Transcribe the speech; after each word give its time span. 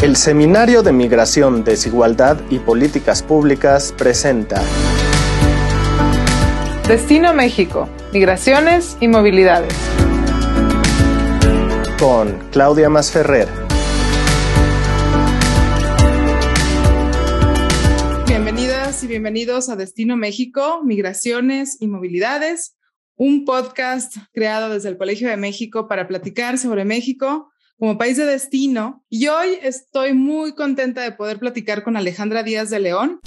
El 0.00 0.14
Seminario 0.14 0.84
de 0.84 0.92
Migración, 0.92 1.64
Desigualdad 1.64 2.40
y 2.50 2.60
Políticas 2.60 3.20
Públicas 3.20 3.92
presenta 3.98 4.62
Destino 6.86 7.34
México, 7.34 7.88
Migraciones 8.12 8.96
y 9.00 9.08
Movilidades. 9.08 9.74
Con 11.98 12.38
Claudia 12.52 12.88
Masferrer. 12.88 13.48
Bienvenidas 18.28 19.02
y 19.02 19.08
bienvenidos 19.08 19.68
a 19.68 19.74
Destino 19.74 20.16
México, 20.16 20.80
Migraciones 20.84 21.76
y 21.80 21.88
Movilidades, 21.88 22.76
un 23.16 23.44
podcast 23.44 24.16
creado 24.32 24.72
desde 24.72 24.90
el 24.90 24.96
Colegio 24.96 25.28
de 25.28 25.36
México 25.36 25.88
para 25.88 26.06
platicar 26.06 26.56
sobre 26.56 26.84
México 26.84 27.50
como 27.78 27.96
país 27.96 28.16
de 28.16 28.26
destino. 28.26 29.04
Y 29.08 29.28
hoy 29.28 29.58
estoy 29.62 30.12
muy 30.12 30.54
contenta 30.54 31.02
de 31.02 31.12
poder 31.12 31.38
platicar 31.38 31.82
con 31.82 31.96
Alejandra 31.96 32.42
Díaz 32.42 32.70
de 32.70 32.80
León. 32.80 33.20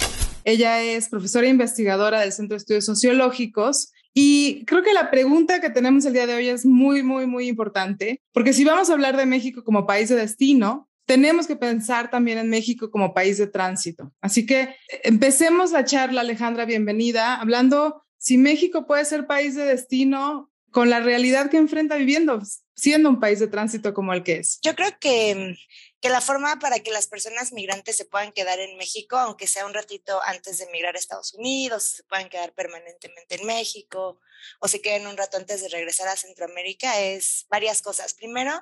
Ella 0.44 0.82
es 0.82 1.08
profesora 1.08 1.46
e 1.46 1.50
investigadora 1.50 2.20
del 2.20 2.32
Centro 2.32 2.54
de 2.54 2.58
Estudios 2.58 2.84
Sociológicos 2.84 3.92
y 4.14 4.64
creo 4.66 4.82
que 4.82 4.92
la 4.92 5.10
pregunta 5.10 5.60
que 5.60 5.70
tenemos 5.70 6.04
el 6.04 6.12
día 6.12 6.26
de 6.26 6.34
hoy 6.34 6.48
es 6.48 6.66
muy, 6.66 7.02
muy, 7.02 7.26
muy 7.26 7.48
importante, 7.48 8.20
porque 8.32 8.52
si 8.52 8.64
vamos 8.64 8.90
a 8.90 8.92
hablar 8.92 9.16
de 9.16 9.24
México 9.24 9.64
como 9.64 9.86
país 9.86 10.08
de 10.10 10.16
destino, 10.16 10.88
tenemos 11.06 11.46
que 11.46 11.56
pensar 11.56 12.10
también 12.10 12.38
en 12.38 12.50
México 12.50 12.90
como 12.90 13.14
país 13.14 13.38
de 13.38 13.46
tránsito. 13.46 14.12
Así 14.20 14.44
que 14.44 14.74
empecemos 15.02 15.72
la 15.72 15.84
charla, 15.84 16.20
Alejandra, 16.20 16.66
bienvenida, 16.66 17.36
hablando 17.36 18.02
si 18.18 18.36
México 18.36 18.86
puede 18.86 19.04
ser 19.04 19.26
país 19.26 19.54
de 19.54 19.64
destino 19.64 20.50
con 20.70 20.90
la 20.90 21.00
realidad 21.00 21.50
que 21.50 21.56
enfrenta 21.56 21.96
viviendo, 21.96 22.40
siendo 22.74 23.08
un 23.08 23.20
país 23.20 23.38
de 23.38 23.48
tránsito 23.48 23.94
como 23.94 24.12
el 24.12 24.22
que 24.22 24.36
es? 24.36 24.58
Yo 24.62 24.74
creo 24.74 24.98
que, 24.98 25.56
que 26.00 26.08
la 26.08 26.20
forma 26.20 26.58
para 26.58 26.80
que 26.80 26.90
las 26.90 27.06
personas 27.06 27.52
migrantes 27.52 27.96
se 27.96 28.04
puedan 28.04 28.32
quedar 28.32 28.58
en 28.60 28.76
México, 28.76 29.16
aunque 29.16 29.46
sea 29.46 29.66
un 29.66 29.74
ratito 29.74 30.20
antes 30.22 30.58
de 30.58 30.64
emigrar 30.64 30.96
a 30.96 30.98
Estados 30.98 31.34
Unidos, 31.34 31.84
se 31.84 32.04
puedan 32.04 32.28
quedar 32.28 32.52
permanentemente 32.54 33.36
en 33.36 33.46
México 33.46 34.20
o 34.60 34.68
se 34.68 34.80
queden 34.80 35.06
un 35.06 35.16
rato 35.16 35.36
antes 35.36 35.62
de 35.62 35.68
regresar 35.68 36.08
a 36.08 36.16
Centroamérica, 36.16 37.00
es 37.00 37.46
varias 37.48 37.82
cosas. 37.82 38.14
Primero, 38.14 38.52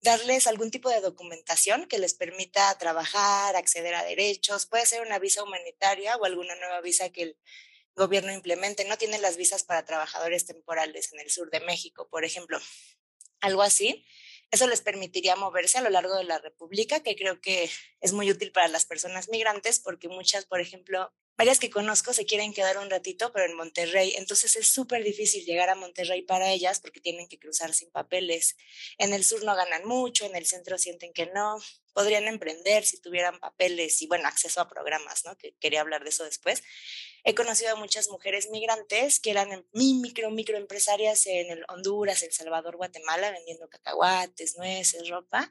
darles 0.00 0.46
algún 0.46 0.70
tipo 0.70 0.90
de 0.90 1.00
documentación 1.00 1.86
que 1.86 1.98
les 1.98 2.14
permita 2.14 2.76
trabajar, 2.78 3.54
acceder 3.54 3.94
a 3.94 4.04
derechos. 4.04 4.66
Puede 4.66 4.86
ser 4.86 5.02
una 5.06 5.18
visa 5.18 5.42
humanitaria 5.44 6.16
o 6.16 6.24
alguna 6.24 6.56
nueva 6.56 6.80
visa 6.80 7.10
que 7.10 7.22
el 7.22 7.36
gobierno 7.94 8.32
implemente. 8.32 8.84
No 8.84 8.98
tienen 8.98 9.22
las 9.22 9.36
visas 9.36 9.62
para 9.62 9.84
trabajadores 9.84 10.46
temporales 10.46 11.12
en 11.12 11.20
el 11.20 11.30
sur 11.30 11.50
de 11.50 11.60
México, 11.60 12.08
por 12.10 12.24
ejemplo 12.24 12.58
algo 13.42 13.62
así. 13.62 14.06
Eso 14.50 14.66
les 14.66 14.82
permitiría 14.82 15.34
moverse 15.36 15.78
a 15.78 15.80
lo 15.82 15.90
largo 15.90 16.14
de 16.16 16.24
la 16.24 16.38
República, 16.38 17.02
que 17.02 17.16
creo 17.16 17.40
que 17.40 17.70
es 18.00 18.12
muy 18.12 18.30
útil 18.30 18.52
para 18.52 18.68
las 18.68 18.84
personas 18.84 19.28
migrantes, 19.30 19.80
porque 19.80 20.08
muchas, 20.08 20.44
por 20.44 20.60
ejemplo, 20.60 21.10
varias 21.38 21.58
que 21.58 21.70
conozco 21.70 22.12
se 22.12 22.26
quieren 22.26 22.52
quedar 22.52 22.76
un 22.76 22.90
ratito, 22.90 23.32
pero 23.32 23.46
en 23.46 23.56
Monterrey. 23.56 24.14
Entonces 24.16 24.56
es 24.56 24.68
súper 24.68 25.04
difícil 25.04 25.44
llegar 25.46 25.70
a 25.70 25.74
Monterrey 25.74 26.20
para 26.20 26.52
ellas 26.52 26.80
porque 26.80 27.00
tienen 27.00 27.28
que 27.28 27.38
cruzar 27.38 27.72
sin 27.72 27.90
papeles. 27.90 28.56
En 28.98 29.14
el 29.14 29.24
sur 29.24 29.42
no 29.42 29.56
ganan 29.56 29.86
mucho, 29.86 30.26
en 30.26 30.36
el 30.36 30.44
centro 30.44 30.76
sienten 30.76 31.14
que 31.14 31.26
no. 31.26 31.58
Podrían 31.94 32.28
emprender 32.28 32.84
si 32.84 33.00
tuvieran 33.00 33.40
papeles 33.40 34.02
y, 34.02 34.06
bueno, 34.06 34.28
acceso 34.28 34.60
a 34.60 34.68
programas, 34.68 35.24
¿no? 35.24 35.36
Que 35.38 35.54
quería 35.60 35.80
hablar 35.80 36.04
de 36.04 36.10
eso 36.10 36.24
después. 36.24 36.62
He 37.24 37.34
conocido 37.34 37.72
a 37.72 37.76
muchas 37.76 38.08
mujeres 38.08 38.50
migrantes 38.50 39.20
que 39.20 39.30
eran 39.30 39.64
mi 39.72 39.94
micro, 39.94 40.30
microempresarias 40.30 41.26
en 41.26 41.50
el 41.50 41.64
Honduras, 41.68 42.22
El 42.22 42.32
Salvador, 42.32 42.76
Guatemala, 42.76 43.30
vendiendo 43.30 43.68
cacahuates, 43.68 44.56
nueces, 44.58 45.08
ropa, 45.08 45.48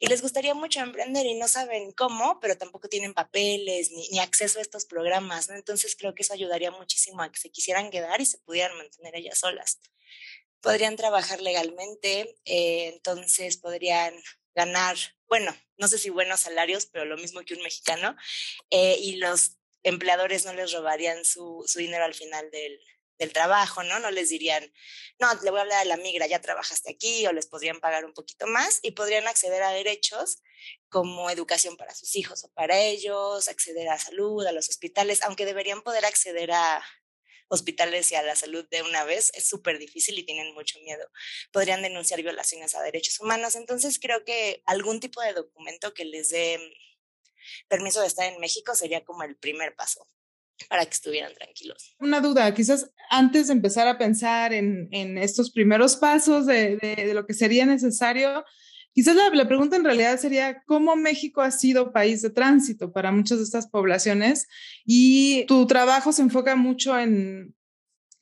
y 0.00 0.08
les 0.08 0.20
gustaría 0.20 0.54
mucho 0.54 0.80
emprender 0.80 1.24
y 1.26 1.34
no 1.34 1.46
saben 1.46 1.92
cómo, 1.92 2.40
pero 2.40 2.58
tampoco 2.58 2.88
tienen 2.88 3.14
papeles 3.14 3.92
ni, 3.92 4.08
ni 4.08 4.18
acceso 4.18 4.58
a 4.58 4.62
estos 4.62 4.84
programas, 4.84 5.48
¿no? 5.48 5.54
Entonces 5.54 5.94
creo 5.94 6.14
que 6.14 6.22
eso 6.22 6.34
ayudaría 6.34 6.72
muchísimo 6.72 7.22
a 7.22 7.30
que 7.30 7.38
se 7.38 7.50
quisieran 7.50 7.90
quedar 7.90 8.20
y 8.20 8.26
se 8.26 8.38
pudieran 8.38 8.76
mantener 8.76 9.14
ellas 9.14 9.38
solas. 9.38 9.80
Podrían 10.60 10.96
trabajar 10.96 11.40
legalmente, 11.40 12.36
eh, 12.44 12.88
entonces 12.94 13.58
podrían 13.58 14.14
ganar, 14.54 14.96
bueno, 15.28 15.56
no 15.76 15.88
sé 15.88 15.98
si 15.98 16.10
buenos 16.10 16.40
salarios, 16.40 16.86
pero 16.86 17.04
lo 17.04 17.16
mismo 17.16 17.42
que 17.42 17.54
un 17.54 17.62
mexicano, 17.62 18.16
eh, 18.70 18.96
y 19.00 19.16
los 19.16 19.56
empleadores 19.82 20.44
no 20.44 20.52
les 20.54 20.72
robarían 20.72 21.24
su, 21.24 21.64
su 21.66 21.78
dinero 21.78 22.04
al 22.04 22.14
final 22.14 22.50
del, 22.50 22.80
del, 23.18 23.32
trabajo, 23.32 23.82
¿no? 23.82 23.98
No 23.98 24.10
les 24.10 24.28
dirían, 24.30 24.72
no, 25.18 25.28
le 25.42 25.50
voy 25.50 25.58
a 25.58 25.62
hablar 25.62 25.80
a 25.80 25.84
la 25.84 25.96
migra, 25.96 26.26
ya 26.26 26.40
trabajaste 26.40 26.90
aquí, 26.90 27.26
o 27.26 27.32
les 27.32 27.46
podrían 27.46 27.80
pagar 27.80 28.04
un 28.04 28.14
poquito 28.14 28.46
más 28.46 28.80
y 28.82 28.92
podrían 28.92 29.26
acceder 29.28 29.62
a 29.62 29.70
derechos 29.70 30.42
como 30.88 31.30
educación 31.30 31.76
para 31.76 31.94
sus 31.94 32.16
hijos 32.16 32.44
o 32.44 32.52
para 32.52 32.80
ellos, 32.80 33.48
acceder 33.48 33.88
a 33.88 33.98
salud, 33.98 34.44
a 34.46 34.52
los 34.52 34.68
hospitales, 34.68 35.22
aunque 35.22 35.46
deberían 35.46 35.82
poder 35.82 36.04
acceder 36.04 36.52
a 36.52 36.82
hospitales 37.52 38.10
y 38.10 38.14
a 38.14 38.22
la 38.22 38.34
salud 38.34 38.66
de 38.70 38.82
una 38.82 39.04
vez, 39.04 39.30
es 39.34 39.46
súper 39.46 39.78
difícil 39.78 40.18
y 40.18 40.24
tienen 40.24 40.54
mucho 40.54 40.80
miedo. 40.80 41.06
Podrían 41.52 41.82
denunciar 41.82 42.22
violaciones 42.22 42.74
a 42.74 42.82
derechos 42.82 43.20
humanos. 43.20 43.56
Entonces 43.56 43.98
creo 44.00 44.24
que 44.24 44.62
algún 44.64 45.00
tipo 45.00 45.20
de 45.20 45.34
documento 45.34 45.92
que 45.92 46.06
les 46.06 46.30
dé 46.30 46.58
permiso 47.68 48.00
de 48.00 48.06
estar 48.06 48.30
en 48.32 48.40
México 48.40 48.74
sería 48.74 49.04
como 49.04 49.22
el 49.22 49.36
primer 49.36 49.74
paso 49.74 50.06
para 50.68 50.84
que 50.84 50.92
estuvieran 50.92 51.34
tranquilos. 51.34 51.94
Una 51.98 52.20
duda, 52.20 52.52
quizás 52.54 52.90
antes 53.10 53.48
de 53.48 53.54
empezar 53.54 53.88
a 53.88 53.98
pensar 53.98 54.52
en, 54.52 54.88
en 54.90 55.18
estos 55.18 55.50
primeros 55.50 55.96
pasos 55.96 56.46
de, 56.46 56.76
de, 56.76 57.14
lo 57.14 57.26
que 57.26 57.34
sería 57.34 57.66
necesario, 57.66 58.44
quizás 58.92 59.16
la, 59.16 59.30
la, 59.30 59.48
pregunta 59.48 59.76
en 59.76 59.84
realidad 59.84 60.18
sería 60.18 60.62
cómo 60.64 60.96
México 60.96 61.40
ha 61.40 61.50
sido 61.50 61.92
país 61.92 62.22
de 62.22 62.30
tránsito 62.30 62.92
para 62.92 63.12
muchas 63.12 63.38
de 63.38 63.44
estas 63.44 63.68
poblaciones 63.68 64.46
y 64.84 65.44
tu 65.46 65.66
trabajo 65.66 66.12
se 66.12 66.22
enfoca 66.22 66.56
mucho 66.56 66.98
en 66.98 67.54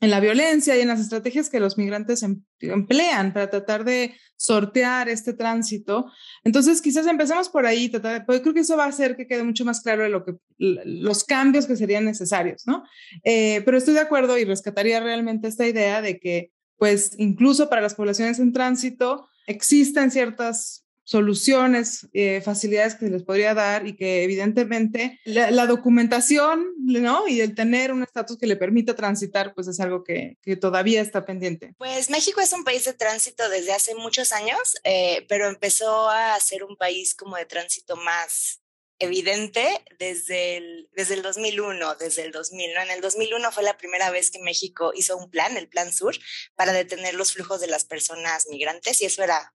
en 0.00 0.10
la 0.10 0.20
violencia 0.20 0.76
y 0.76 0.80
en 0.80 0.88
las 0.88 1.00
estrategias 1.00 1.50
que 1.50 1.60
los 1.60 1.76
migrantes 1.76 2.22
em, 2.22 2.42
emplean 2.60 3.32
para 3.32 3.50
tratar 3.50 3.84
de 3.84 4.14
sortear 4.36 5.10
este 5.10 5.34
tránsito. 5.34 6.10
Entonces, 6.44 6.80
quizás 6.80 7.06
empecemos 7.06 7.50
por 7.50 7.66
ahí, 7.66 7.90
tratar, 7.90 8.24
porque 8.24 8.40
creo 8.40 8.54
que 8.54 8.60
eso 8.60 8.76
va 8.76 8.86
a 8.86 8.88
hacer 8.88 9.14
que 9.14 9.26
quede 9.26 9.44
mucho 9.44 9.66
más 9.66 9.82
claro 9.82 10.08
lo 10.08 10.24
que, 10.24 10.36
los 10.56 11.24
cambios 11.24 11.66
que 11.66 11.76
serían 11.76 12.06
necesarios, 12.06 12.62
¿no? 12.66 12.84
Eh, 13.24 13.60
pero 13.66 13.76
estoy 13.76 13.92
de 13.92 14.00
acuerdo 14.00 14.38
y 14.38 14.44
rescataría 14.44 15.00
realmente 15.00 15.48
esta 15.48 15.66
idea 15.66 16.00
de 16.00 16.18
que, 16.18 16.52
pues, 16.78 17.12
incluso 17.18 17.68
para 17.68 17.82
las 17.82 17.94
poblaciones 17.94 18.38
en 18.38 18.54
tránsito, 18.54 19.28
existen 19.46 20.10
ciertas 20.10 20.86
soluciones, 21.10 22.06
eh, 22.12 22.40
facilidades 22.40 22.94
que 22.94 23.06
se 23.06 23.10
les 23.10 23.24
podría 23.24 23.52
dar 23.52 23.84
y 23.84 23.96
que 23.96 24.22
evidentemente 24.22 25.18
la, 25.24 25.66
documentación, 25.66 26.64
¿no? 26.78 27.26
Y 27.26 27.40
el 27.40 27.56
tener 27.56 27.92
un 27.92 28.04
estatus 28.04 28.38
que 28.38 28.46
le 28.46 28.54
permita 28.54 28.94
transitar, 28.94 29.52
pues 29.52 29.66
es 29.66 29.80
algo 29.80 30.04
que, 30.04 30.36
que, 30.40 30.54
todavía 30.54 31.00
está 31.00 31.24
pendiente. 31.24 31.74
Pues 31.78 32.10
México 32.10 32.40
es 32.40 32.52
un 32.52 32.62
país 32.62 32.84
de 32.84 32.92
tránsito 32.92 33.48
desde 33.48 33.72
hace 33.72 33.96
muchos 33.96 34.30
años, 34.30 34.76
eh, 34.84 35.26
pero 35.28 35.48
empezó 35.48 36.08
a 36.08 36.38
ser 36.38 36.62
un 36.62 36.76
país 36.76 37.16
como 37.16 37.34
de 37.36 37.44
tránsito 37.44 37.96
más 37.96 38.60
evidente 39.00 39.66
desde 39.98 40.58
el, 40.58 40.90
desde 40.92 41.14
el 41.14 41.22
2001, 41.22 41.96
desde 41.96 42.22
el 42.22 42.30
2000, 42.30 42.72
¿no? 42.72 42.82
En 42.82 42.90
el 42.90 43.00
2001 43.00 43.50
fue 43.50 43.64
la 43.64 43.76
primera 43.76 44.10
vez 44.10 44.30
que 44.30 44.38
México 44.38 44.92
hizo 44.94 45.16
un 45.16 45.28
plan, 45.28 45.56
el 45.56 45.68
Plan 45.68 45.92
Sur, 45.92 46.16
para 46.54 46.72
detener 46.72 47.14
los 47.14 47.32
flujos 47.32 47.60
de 47.60 47.66
las 47.66 47.84
personas 47.84 48.46
migrantes 48.48 49.02
y 49.02 49.06
eso 49.06 49.24
era 49.24 49.52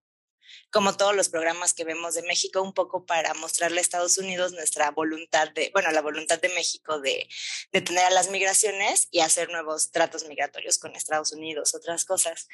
como 0.71 0.97
todos 0.97 1.15
los 1.15 1.29
programas 1.29 1.73
que 1.73 1.83
vemos 1.83 2.13
de 2.15 2.23
México, 2.23 2.61
un 2.61 2.73
poco 2.73 3.05
para 3.05 3.33
mostrarle 3.35 3.79
a 3.79 3.81
Estados 3.81 4.17
Unidos 4.17 4.53
nuestra 4.53 4.91
voluntad 4.91 5.49
de, 5.51 5.69
bueno, 5.73 5.91
la 5.91 6.01
voluntad 6.01 6.39
de 6.39 6.49
México 6.49 6.99
de 6.99 7.27
detener 7.71 8.05
a 8.05 8.09
las 8.09 8.29
migraciones 8.29 9.07
y 9.11 9.19
hacer 9.19 9.49
nuevos 9.49 9.91
tratos 9.91 10.25
migratorios 10.25 10.77
con 10.77 10.95
Estados 10.95 11.31
Unidos, 11.31 11.75
otras 11.75 12.05
cosas. 12.05 12.47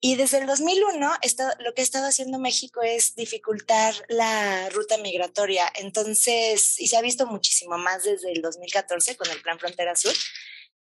Y 0.00 0.16
desde 0.16 0.38
el 0.38 0.46
2001, 0.46 1.12
esto, 1.22 1.44
lo 1.60 1.74
que 1.74 1.82
ha 1.82 1.84
estado 1.84 2.06
haciendo 2.06 2.38
México 2.38 2.82
es 2.82 3.14
dificultar 3.14 3.94
la 4.08 4.68
ruta 4.70 4.98
migratoria. 4.98 5.70
Entonces, 5.76 6.78
y 6.80 6.88
se 6.88 6.96
ha 6.96 7.02
visto 7.02 7.26
muchísimo 7.26 7.78
más 7.78 8.04
desde 8.04 8.32
el 8.32 8.42
2014 8.42 9.16
con 9.16 9.30
el 9.30 9.40
Plan 9.42 9.58
Frontera 9.58 9.94
Sur 9.96 10.14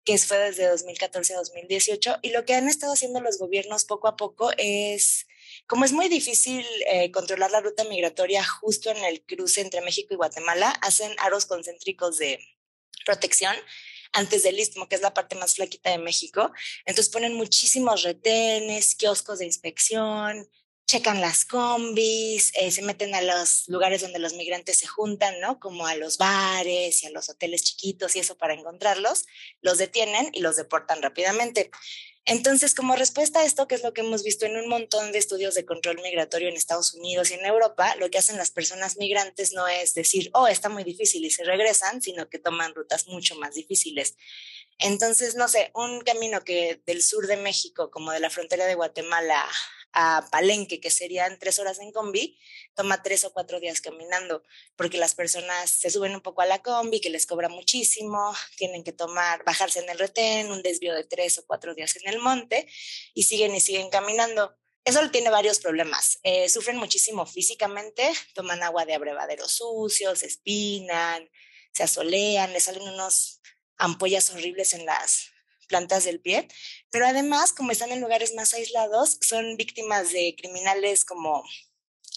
que 0.05 0.17
fue 0.17 0.37
desde 0.37 0.67
2014 0.67 1.33
a 1.33 1.37
2018, 1.37 2.19
y 2.23 2.31
lo 2.31 2.45
que 2.45 2.55
han 2.55 2.67
estado 2.67 2.93
haciendo 2.93 3.21
los 3.21 3.37
gobiernos 3.37 3.85
poco 3.85 4.07
a 4.07 4.15
poco 4.15 4.49
es 4.57 5.27
como 5.69 5.85
es 5.85 5.93
muy 5.93 6.09
difícil 6.09 6.65
eh, 6.87 7.11
controlar 7.11 7.51
la 7.51 7.61
ruta 7.61 7.83
migratoria 7.83 8.43
justo 8.43 8.89
en 8.89 8.97
el 9.05 9.21
cruce 9.21 9.61
entre 9.61 9.81
México 9.81 10.15
y 10.15 10.17
Guatemala, 10.17 10.71
hacen 10.81 11.11
aros 11.19 11.45
concéntricos 11.45 12.17
de 12.17 12.39
protección 13.05 13.55
antes 14.11 14.41
del 14.41 14.59
istmo, 14.59 14.89
que 14.89 14.95
es 14.95 15.01
la 15.01 15.13
parte 15.13 15.35
más 15.35 15.53
flaquita 15.53 15.91
de 15.91 15.99
México. 15.99 16.51
Entonces 16.85 17.13
ponen 17.13 17.35
muchísimos 17.35 18.01
retenes, 18.01 18.95
kioscos 18.95 19.37
de 19.37 19.45
inspección, 19.45 20.49
checan 20.87 21.21
las 21.21 21.45
combis, 21.45 22.51
eh, 22.55 22.71
se 22.71 22.81
meten 22.81 23.13
a 23.13 23.21
los 23.21 23.67
lugares 23.67 24.01
donde 24.01 24.17
los 24.17 24.33
migrantes 24.33 24.79
se 24.79 24.87
juntan, 24.87 25.39
¿no? 25.39 25.59
Como 25.59 25.85
a 25.85 25.93
los 25.93 26.17
bares 26.17 27.03
y 27.03 27.05
a 27.05 27.11
los 27.11 27.29
hoteles 27.29 27.63
chiquitos 27.63 28.15
y 28.15 28.19
eso 28.21 28.39
para 28.39 28.55
encontrarlos, 28.55 29.27
los 29.61 29.77
detienen 29.77 30.31
y 30.33 30.39
los 30.39 30.55
deportan 30.55 31.03
rápidamente. 31.03 31.69
Entonces, 32.29 32.75
como 32.75 32.95
respuesta 32.95 33.39
a 33.39 33.43
esto, 33.43 33.67
que 33.67 33.73
es 33.73 33.81
lo 33.81 33.91
que 33.91 34.01
hemos 34.01 34.21
visto 34.21 34.45
en 34.45 34.55
un 34.55 34.69
montón 34.69 35.11
de 35.11 35.17
estudios 35.17 35.55
de 35.55 35.65
control 35.65 35.99
migratorio 36.03 36.47
en 36.47 36.55
Estados 36.55 36.93
Unidos 36.93 37.31
y 37.31 37.33
en 37.33 37.43
Europa, 37.43 37.95
lo 37.95 38.11
que 38.11 38.19
hacen 38.19 38.37
las 38.37 38.51
personas 38.51 38.97
migrantes 38.97 39.51
no 39.53 39.67
es 39.67 39.95
decir, 39.95 40.29
oh, 40.35 40.47
está 40.47 40.69
muy 40.69 40.83
difícil 40.83 41.25
y 41.25 41.31
se 41.31 41.43
regresan, 41.43 42.03
sino 42.03 42.29
que 42.29 42.37
toman 42.37 42.75
rutas 42.75 43.07
mucho 43.07 43.33
más 43.37 43.55
difíciles. 43.55 44.15
Entonces, 44.77 45.33
no 45.33 45.47
sé, 45.47 45.71
un 45.73 46.01
camino 46.01 46.43
que 46.43 46.79
del 46.85 47.01
sur 47.01 47.25
de 47.25 47.37
México, 47.37 47.89
como 47.89 48.11
de 48.11 48.19
la 48.19 48.29
frontera 48.29 48.67
de 48.67 48.75
Guatemala 48.75 49.49
a 49.93 50.27
Palenque, 50.31 50.79
que 50.79 50.89
serían 50.89 51.39
tres 51.39 51.59
horas 51.59 51.79
en 51.79 51.91
combi, 51.91 52.39
toma 52.75 53.01
tres 53.01 53.23
o 53.23 53.33
cuatro 53.33 53.59
días 53.59 53.81
caminando, 53.81 54.43
porque 54.75 54.97
las 54.97 55.15
personas 55.15 55.69
se 55.69 55.89
suben 55.89 56.15
un 56.15 56.21
poco 56.21 56.41
a 56.41 56.45
la 56.45 56.61
combi, 56.61 57.01
que 57.01 57.09
les 57.09 57.25
cobra 57.25 57.49
muchísimo, 57.49 58.33
tienen 58.57 58.83
que 58.83 58.93
tomar, 58.93 59.43
bajarse 59.45 59.79
en 59.79 59.89
el 59.89 59.99
retén, 59.99 60.51
un 60.51 60.61
desvío 60.61 60.93
de 60.93 61.03
tres 61.03 61.37
o 61.39 61.45
cuatro 61.45 61.73
días 61.75 61.95
en 61.95 62.07
el 62.13 62.19
monte, 62.19 62.67
y 63.13 63.23
siguen 63.23 63.55
y 63.55 63.61
siguen 63.61 63.89
caminando. 63.89 64.55
Eso 64.85 65.07
tiene 65.11 65.29
varios 65.29 65.59
problemas. 65.59 66.19
Eh, 66.23 66.49
sufren 66.49 66.77
muchísimo 66.77 67.25
físicamente, 67.25 68.11
toman 68.33 68.63
agua 68.63 68.85
de 68.85 68.95
abrevaderos 68.95 69.51
sucios, 69.51 70.19
se 70.19 70.27
espinan, 70.27 71.29
se 71.73 71.83
asolean, 71.83 72.53
les 72.53 72.63
salen 72.63 72.83
unos 72.83 73.41
ampollas 73.77 74.29
horribles 74.31 74.73
en 74.73 74.85
las 74.85 75.31
plantas 75.69 76.03
del 76.03 76.19
pie, 76.19 76.49
pero 76.91 77.05
además, 77.05 77.53
como 77.53 77.71
están 77.71 77.91
en 77.91 78.01
lugares 78.01 78.33
más 78.35 78.53
aislados, 78.53 79.19
son 79.21 79.55
víctimas 79.55 80.11
de 80.11 80.35
criminales 80.37 81.05
como 81.05 81.43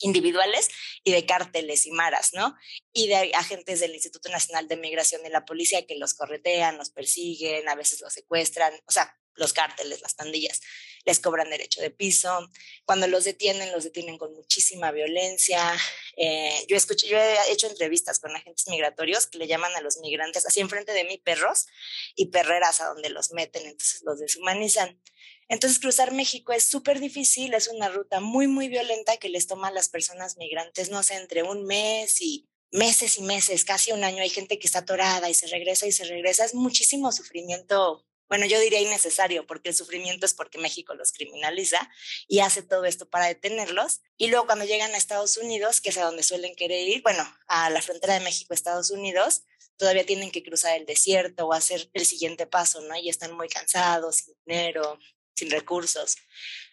individuales 0.01 0.69
y 1.05 1.13
de 1.13 1.25
cárteles 1.27 1.87
y 1.87 1.93
maras, 1.93 2.31
¿no? 2.33 2.57
Y 2.93 3.07
de 3.07 3.33
agentes 3.35 3.79
del 3.79 3.95
Instituto 3.95 4.29
Nacional 4.31 4.67
de 4.67 4.77
Migración 4.77 5.25
y 5.25 5.29
la 5.29 5.45
policía 5.45 5.87
que 5.87 5.97
los 5.97 6.15
corretean, 6.15 6.79
los 6.79 6.91
persiguen, 6.91 7.69
a 7.69 7.77
veces 7.77 8.01
los 8.01 8.13
secuestran, 8.13 8.75
o 8.87 8.91
sea, 8.91 9.17
los 9.35 9.53
cárteles, 9.53 10.03
las 10.03 10.15
pandillas, 10.15 10.61
les 11.05 11.19
cobran 11.21 11.51
derecho 11.51 11.81
de 11.81 11.91
piso. 11.91 12.49
Cuando 12.85 13.07
los 13.07 13.25
detienen, 13.25 13.73
los 13.73 13.85
detienen 13.85 14.19
con 14.19 14.35
muchísima 14.35 14.93
violencia. 14.93 15.77
Eh, 16.17 16.65
yo 16.69 16.77
escuché, 16.77 17.09
yo 17.09 17.19
he 17.19 17.53
hecho 17.53 17.67
entrevistas 17.67 18.19
con 18.21 18.35
agentes 18.35 18.69
migratorios 18.69 19.27
que 19.27 19.39
le 19.39 19.47
llaman 19.47 19.75
a 19.75 19.81
los 19.81 19.99
migrantes 19.99 20.47
así 20.47 20.61
enfrente 20.61 20.93
de 20.93 21.05
mí 21.05 21.19
perros 21.19 21.67
y 22.15 22.27
perreras 22.27 22.81
a 22.81 22.87
donde 22.87 23.11
los 23.11 23.33
meten, 23.33 23.67
entonces 23.67 24.03
los 24.05 24.19
deshumanizan. 24.19 25.01
Entonces 25.49 25.81
cruzar 25.81 26.13
México 26.13 26.53
es 26.53 26.65
súper 26.65 27.01
difícil, 27.01 27.53
es 27.55 27.69
una 27.69 27.89
ruta 27.89 28.21
muy, 28.21 28.47
muy 28.47 28.69
violenta 28.69 29.19
que 29.19 29.29
les 29.29 29.47
toma 29.47 29.69
a 29.69 29.73
las 29.73 29.89
personas 29.89 30.37
migrantes, 30.39 30.89
no 30.91 31.03
sé, 31.03 31.17
entre 31.17 31.43
un 31.43 31.67
mes 31.67 32.21
y 32.23 32.49
meses 32.71 33.19
y 33.19 33.23
meses, 33.23 33.65
casi 33.65 33.93
un 33.93 34.03
año. 34.03 34.23
Hay 34.23 34.31
gente 34.31 34.59
que 34.59 34.67
está 34.67 34.81
atorada 34.81 35.29
y 35.29 35.35
se 35.35 35.47
regresa 35.49 35.87
y 35.87 35.93
se 35.93 36.05
regresa. 36.05 36.45
Es 36.45 36.55
muchísimo 36.55 37.13
sufrimiento 37.13 38.07
bueno, 38.33 38.47
yo 38.47 38.59
diría 38.61 38.81
innecesario, 38.81 39.47
porque 39.47 39.69
el 39.69 39.75
sufrimiento 39.75 40.25
es 40.25 40.33
porque 40.33 40.57
México 40.57 40.95
los 40.95 41.13
criminaliza 41.13 41.91
y 42.27 42.41
hace 42.41 42.63
todo 42.63 42.87
esto 42.87 43.07
para 43.11 43.27
detenerlos. 43.27 44.01
Y 44.17 44.29
luego 44.29 44.47
cuando 44.47 44.65
llegan 44.65 44.95
a 44.95 44.97
Estados 44.97 45.37
Unidos, 45.37 45.83
que 45.83 45.91
es 45.91 45.99
a 45.99 46.05
donde 46.05 46.23
suelen 46.23 46.55
querer 46.55 46.89
ir, 46.89 47.03
bueno, 47.03 47.31
a 47.47 47.69
la 47.69 47.83
frontera 47.83 48.15
de 48.15 48.21
México-Estados 48.21 48.91
Unidos, 48.91 49.43
todavía 49.77 50.07
tienen 50.07 50.31
que 50.31 50.43
cruzar 50.43 50.79
el 50.79 50.87
desierto 50.87 51.47
o 51.47 51.53
hacer 51.53 51.91
el 51.93 52.07
siguiente 52.07 52.47
paso, 52.47 52.81
¿no? 52.81 52.97
Y 52.97 53.11
están 53.11 53.33
muy 53.33 53.51
cansados, 53.51 54.17
sin 54.17 54.35
dinero, 54.47 54.99
sin 55.37 55.51
recursos. 55.51 56.17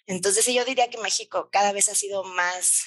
Entonces 0.07 0.45
yo 0.45 0.63
diría 0.63 0.89
que 0.89 0.97
México 0.99 1.49
cada 1.51 1.73
vez 1.73 1.89
ha 1.89 1.95
sido 1.95 2.23
más 2.23 2.85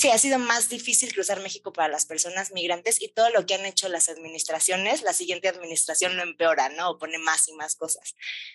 Sí, 0.00 0.10
ha 0.10 0.18
sido 0.18 0.38
más 0.38 0.68
difícil 0.68 1.12
cruzar 1.12 1.42
México 1.42 1.72
para 1.72 1.88
las 1.88 2.06
personas 2.06 2.52
migrantes 2.52 3.02
y 3.02 3.08
todo 3.12 3.30
lo 3.30 3.44
que 3.46 3.54
han 3.54 3.66
hecho 3.66 3.88
las 3.88 4.08
administraciones, 4.08 5.02
la 5.02 5.12
siguiente 5.12 5.48
administración 5.48 6.16
lo 6.16 6.22
empeora, 6.22 6.68
¿no? 6.68 6.90
O 6.90 6.98
pone 6.98 7.18
más 7.18 7.48
y 7.48 7.54
más 7.54 7.74
cosas. 7.74 8.14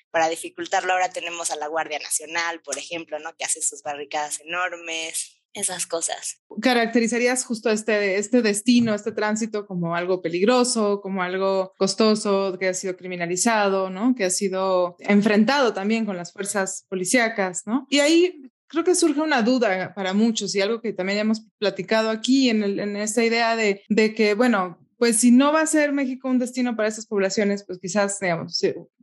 Para 0.10 0.30
dificultarlo 0.30 0.94
ahora 0.94 1.10
tenemos 1.10 1.52
a 1.52 1.58
la 1.58 1.68
Guardia 1.68 2.00
Nacional, 2.00 2.62
por 2.62 2.78
ejemplo, 2.78 3.20
¿no? 3.20 3.36
Que 3.36 3.44
hace 3.44 3.62
sus 3.62 3.84
barricadas 3.84 4.40
enormes, 4.40 5.44
esas 5.54 5.86
cosas. 5.86 6.42
¿Caracterizarías 6.62 7.46
justo 7.46 7.70
este, 7.70 8.18
este 8.18 8.42
destino, 8.42 8.96
este 8.96 9.12
tránsito 9.12 9.66
como 9.66 9.96
algo 9.96 10.22
peligroso, 10.22 11.02
como 11.02 11.24
algo 11.24 11.74
costoso, 11.78 12.58
que 12.58 12.70
ha 12.70 12.74
sido 12.74 12.96
criminalizado, 12.96 13.90
¿no? 13.90 14.16
Que 14.16 14.26
ha 14.26 14.30
sido 14.30 14.96
enfrentado 15.00 15.74
también 15.74 16.06
con 16.06 16.16
las 16.18 16.32
fuerzas 16.32 16.86
policíacas, 16.90 17.64
¿no? 17.66 17.86
Y 17.90 18.00
ahí 18.00 18.53
creo 18.74 18.84
que 18.84 18.96
surge 18.96 19.22
una 19.22 19.44
duda 19.44 19.94
para 19.94 20.14
muchos 20.14 20.56
y 20.56 20.62
algo 20.62 20.82
que 20.82 20.94
también 20.94 21.20
hemos 21.20 21.46
platicado 21.60 22.10
aquí 22.10 22.50
en, 22.50 22.96
esta 22.98 23.24
idea 23.24 23.56
de, 23.56 23.84
que, 24.16 24.34
bueno, 24.34 24.80
pues 24.98 25.18
si 25.18 25.32
no 25.32 25.54
va 25.54 25.62
a 25.62 25.68
ser 25.68 25.94
México 25.94 26.28
un 26.28 26.40
destino 26.40 26.76
para 26.76 26.90
esas 26.90 27.06
poblaciones, 27.06 27.64
pues 27.66 27.78
quizás, 27.80 28.20
digamos, 28.20 28.60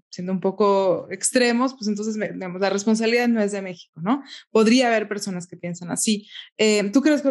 siendo 0.09 0.33
un 0.33 0.41
poco 0.41 1.07
extremos, 1.11 1.75
pues 1.75 1.87
entonces, 1.87 2.17
digamos, 2.17 2.61
la 2.61 2.71
responsabilidad 2.71 3.29
no 3.29 3.41
es 3.41 3.53
de 3.53 3.63
México, 3.63 4.01
¿no? 4.03 4.25
Podría 4.51 4.89
haber 4.89 5.07
personas 5.07 5.47
que 5.47 5.57
piensan 5.57 5.93
así. 5.93 6.29
Eh, 6.59 6.91
¿Tú 6.91 7.01
crees 7.01 7.23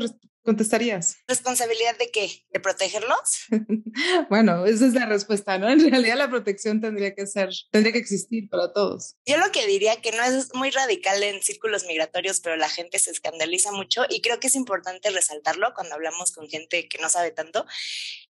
contestarías? 0.50 1.18
¿Responsabilidad 1.28 1.96
de 2.00 2.10
qué? 2.10 2.44
¿De 2.50 2.60
protegerlos? 2.60 3.46
bueno, 4.31 4.66
esa 4.66 4.88
es 4.88 4.94
la 4.94 5.06
respuesta, 5.06 5.60
¿no? 5.60 5.69
En 5.69 5.92
realidad 5.92 6.18
la 6.18 6.28
protección 6.28 6.81
tendría 6.81 7.13
que 7.13 7.28
ser, 7.28 7.50
tendría 7.72 7.94
que 7.94 8.00
existir 8.00 8.50
para 8.50 8.74
todos. 8.74 9.16
Yo 9.28 9.38
lo 9.38 9.51
que 9.51 9.68
diría 9.68 10.01
que 10.01 10.12
no 10.12 10.24
es 10.24 10.51
muy 10.56 10.72
radical 10.72 11.22
en 11.22 11.44
círculos 11.44 11.86
migratorios, 11.86 12.40
pero 12.40 12.56
la 12.56 12.68
gente 12.68 12.98
se 12.98 13.12
escandaliza 13.12 13.72
mucho 13.72 14.06
y 14.10 14.22
creo 14.22 14.40
que 14.40 14.48
es 14.48 14.56
importante 14.56 15.12
resaltarlo 15.12 15.72
cuando 15.75 15.94
hablamos 15.94 16.31
con 16.31 16.50
gente 16.50 16.88
que 16.88 16.98
no 16.98 17.10
sabe 17.10 17.30
tanto, 17.30 17.68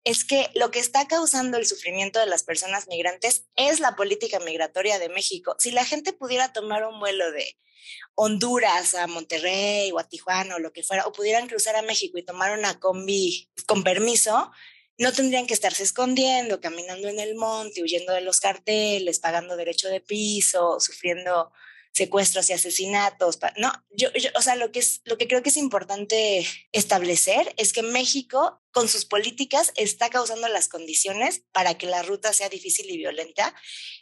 es 0.04 0.26
que 0.26 0.50
lo 0.56 0.72
que 0.72 0.80
está 0.80 1.08
causando 1.08 1.58
el 1.58 1.66
sufrimiento 1.66 2.20
de 2.20 2.26
las 2.26 2.44
personas 2.44 2.90
migrantes 2.90 3.46
es 3.56 3.80
la 3.80 3.96
política 3.96 4.42
migratoria 4.42 5.00
de 5.00 5.08
México. 5.08 5.56
Si 5.58 5.72
la 5.72 5.86
gente 5.86 6.12
pudiera 6.12 6.52
tomar 6.52 6.86
un 6.86 7.00
vuelo 7.00 7.32
de 7.32 7.58
Honduras 8.16 8.96
a 8.96 9.08
Monterrey 9.08 9.92
o 9.92 10.00
a 10.00 10.08
Tijuana 10.08 10.56
o 10.56 10.60
lo 10.60 10.74
que 10.74 10.84
fuera, 10.84 11.06
o 11.06 11.12
pudieran 11.12 11.48
cruzar 11.48 11.76
a 11.76 11.82
México 11.82 12.18
y 12.18 12.24
tomar 12.24 12.58
una 12.58 12.80
combi 12.80 13.50
con 13.66 13.84
permiso, 13.84 14.52
no 14.98 15.14
tendrían 15.14 15.48
que 15.48 15.54
estarse 15.54 15.84
escondiendo, 15.84 16.60
caminando 16.60 17.08
en 17.08 17.20
el 17.20 17.36
monte, 17.36 17.82
huyendo 17.82 18.14
de 18.14 18.22
los 18.22 18.42
carteles, 18.42 19.20
pagando 19.20 19.56
derecho 19.56 19.88
de 19.88 20.02
piso, 20.02 20.80
sufriendo 20.80 21.52
secuestros 21.94 22.50
y 22.50 22.54
asesinatos. 22.54 23.40
No, 23.58 23.72
yo, 23.92 24.10
o 24.36 24.42
sea, 24.42 24.56
lo 24.56 24.72
que, 24.72 24.80
es, 24.80 25.02
lo 25.06 25.18
que 25.18 25.28
creo 25.28 25.44
que 25.44 25.50
es 25.50 25.58
importante 25.58 26.46
establecer 26.72 27.54
es 27.58 27.74
que 27.74 27.82
México, 27.82 28.62
con 28.72 28.88
sus 28.88 29.06
políticas, 29.06 29.72
está 29.76 30.10
causando 30.10 30.48
las 30.48 30.70
condiciones 30.70 31.44
para 31.52 31.78
que 31.78 31.88
la 31.88 32.04
ruta 32.04 32.32
sea 32.32 32.50
difícil 32.50 32.90
y 32.90 32.98
violenta. 32.98 33.54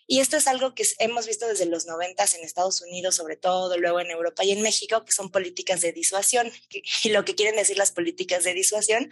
Y 0.06 0.19
esto 0.19 0.38
es 0.38 0.48
algo 0.48 0.75
que 0.75 0.86
hemos 1.00 1.25
visto 1.25 1.48
desde 1.48 1.66
los 1.66 1.86
noventas 1.86 2.36
en 2.36 2.44
Estados 2.44 2.81
Unidos, 2.81 3.16
sobre 3.16 3.36
todo, 3.36 3.78
luego 3.78 4.00
en 4.00 4.12
Europa 4.12 4.44
y 4.44 4.51
en 4.51 4.62
México, 4.62 5.04
que 5.04 5.12
son 5.12 5.31
políticas 5.31 5.81
de 5.81 5.92
disuasión. 5.92 6.52
Y 7.04 7.09
lo 7.09 7.26
que 7.26 7.35
quieren 7.35 7.56
decir 7.56 7.78
las 7.78 7.92
políticas 7.92 8.44
de 8.44 8.54
disuasión 8.54 9.12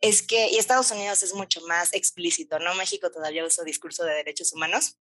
es 0.00 0.22
que, 0.22 0.48
y 0.50 0.58
Estados 0.58 0.90
Unidos 0.90 1.22
es 1.22 1.34
mucho 1.34 1.60
más 1.62 1.92
explícito, 1.92 2.58
¿no? 2.58 2.74
México 2.74 3.10
todavía 3.10 3.44
usa 3.44 3.64
discurso 3.64 4.04
de 4.04 4.14
derechos 4.14 4.52
humanos, 4.52 4.96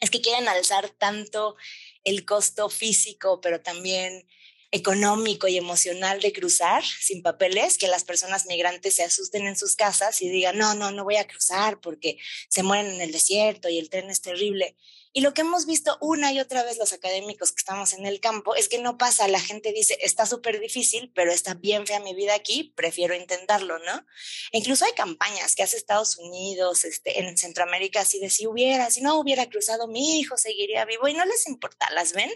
es 0.00 0.10
que 0.10 0.20
quieren 0.20 0.48
alzar 0.48 0.88
tanto 0.90 1.56
el 2.04 2.24
costo 2.24 2.68
físico, 2.68 3.40
pero 3.40 3.60
también 3.60 4.26
económico 4.72 5.48
y 5.48 5.56
emocional 5.56 6.20
de 6.20 6.32
cruzar 6.32 6.84
sin 6.84 7.22
papeles, 7.22 7.76
que 7.76 7.88
las 7.88 8.04
personas 8.04 8.46
migrantes 8.46 8.94
se 8.96 9.02
asusten 9.02 9.46
en 9.46 9.56
sus 9.56 9.74
casas 9.74 10.22
y 10.22 10.28
digan, 10.28 10.58
no, 10.58 10.74
no, 10.74 10.92
no 10.92 11.04
voy 11.04 11.16
a 11.16 11.26
cruzar 11.26 11.80
porque 11.80 12.18
se 12.48 12.62
mueren 12.62 12.92
en 12.92 13.00
el 13.00 13.10
desierto 13.10 13.68
y 13.68 13.78
el 13.78 13.90
tren 13.90 14.10
es 14.10 14.20
terrible. 14.20 14.76
Y 15.12 15.22
lo 15.22 15.34
que 15.34 15.40
hemos 15.40 15.66
visto 15.66 15.98
una 16.00 16.32
y 16.32 16.38
otra 16.38 16.62
vez 16.62 16.78
los 16.78 16.92
académicos 16.92 17.50
que 17.50 17.58
estamos 17.58 17.94
en 17.94 18.06
el 18.06 18.20
campo 18.20 18.54
es 18.54 18.68
que 18.68 18.78
no 18.78 18.96
pasa, 18.96 19.26
la 19.26 19.40
gente 19.40 19.72
dice, 19.72 19.98
está 20.02 20.24
súper 20.24 20.60
difícil, 20.60 21.10
pero 21.14 21.32
está 21.32 21.54
bien 21.54 21.84
fea 21.84 21.98
mi 21.98 22.14
vida 22.14 22.34
aquí, 22.34 22.72
prefiero 22.76 23.16
intentarlo, 23.16 23.78
¿no? 23.80 24.06
E 24.52 24.58
incluso 24.58 24.84
hay 24.84 24.92
campañas 24.92 25.56
que 25.56 25.64
hace 25.64 25.76
Estados 25.76 26.16
Unidos, 26.16 26.84
este, 26.84 27.18
en 27.18 27.36
Centroamérica, 27.36 28.02
así 28.02 28.20
de 28.20 28.30
si 28.30 28.46
hubiera, 28.46 28.88
si 28.92 29.00
no 29.00 29.18
hubiera 29.18 29.48
cruzado, 29.48 29.88
mi 29.88 30.20
hijo 30.20 30.36
seguiría 30.36 30.84
vivo 30.84 31.08
y 31.08 31.14
no 31.14 31.24
les 31.24 31.48
importa, 31.48 31.90
¿las 31.90 32.12
ven? 32.12 32.30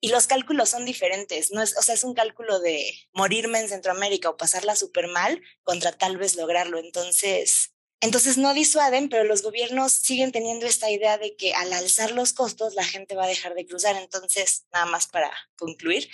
Y 0.00 0.10
los 0.10 0.28
cálculos 0.28 0.68
son 0.68 0.84
diferentes, 0.84 1.50
no 1.50 1.60
es, 1.60 1.76
o 1.76 1.82
sea, 1.82 1.96
es 1.96 2.04
un 2.04 2.14
cálculo 2.14 2.60
de 2.60 3.08
morirme 3.12 3.58
en 3.58 3.68
Centroamérica 3.68 4.30
o 4.30 4.36
pasarla 4.36 4.76
súper 4.76 5.08
mal 5.08 5.42
contra 5.64 5.90
tal 5.90 6.18
vez 6.18 6.36
lograrlo. 6.36 6.78
Entonces, 6.78 7.72
entonces 8.00 8.36
no 8.36 8.52
disuaden, 8.52 9.08
pero 9.08 9.24
los 9.24 9.42
gobiernos 9.42 9.92
siguen 9.92 10.32
teniendo 10.32 10.66
esta 10.66 10.90
idea 10.90 11.18
de 11.18 11.34
que 11.36 11.54
al 11.54 11.72
alzar 11.72 12.12
los 12.12 12.32
costos 12.32 12.74
la 12.74 12.84
gente 12.84 13.14
va 13.14 13.24
a 13.24 13.28
dejar 13.28 13.54
de 13.54 13.66
cruzar. 13.66 13.96
Entonces, 13.96 14.66
nada 14.72 14.86
más 14.86 15.06
para 15.06 15.30
concluir, 15.56 16.08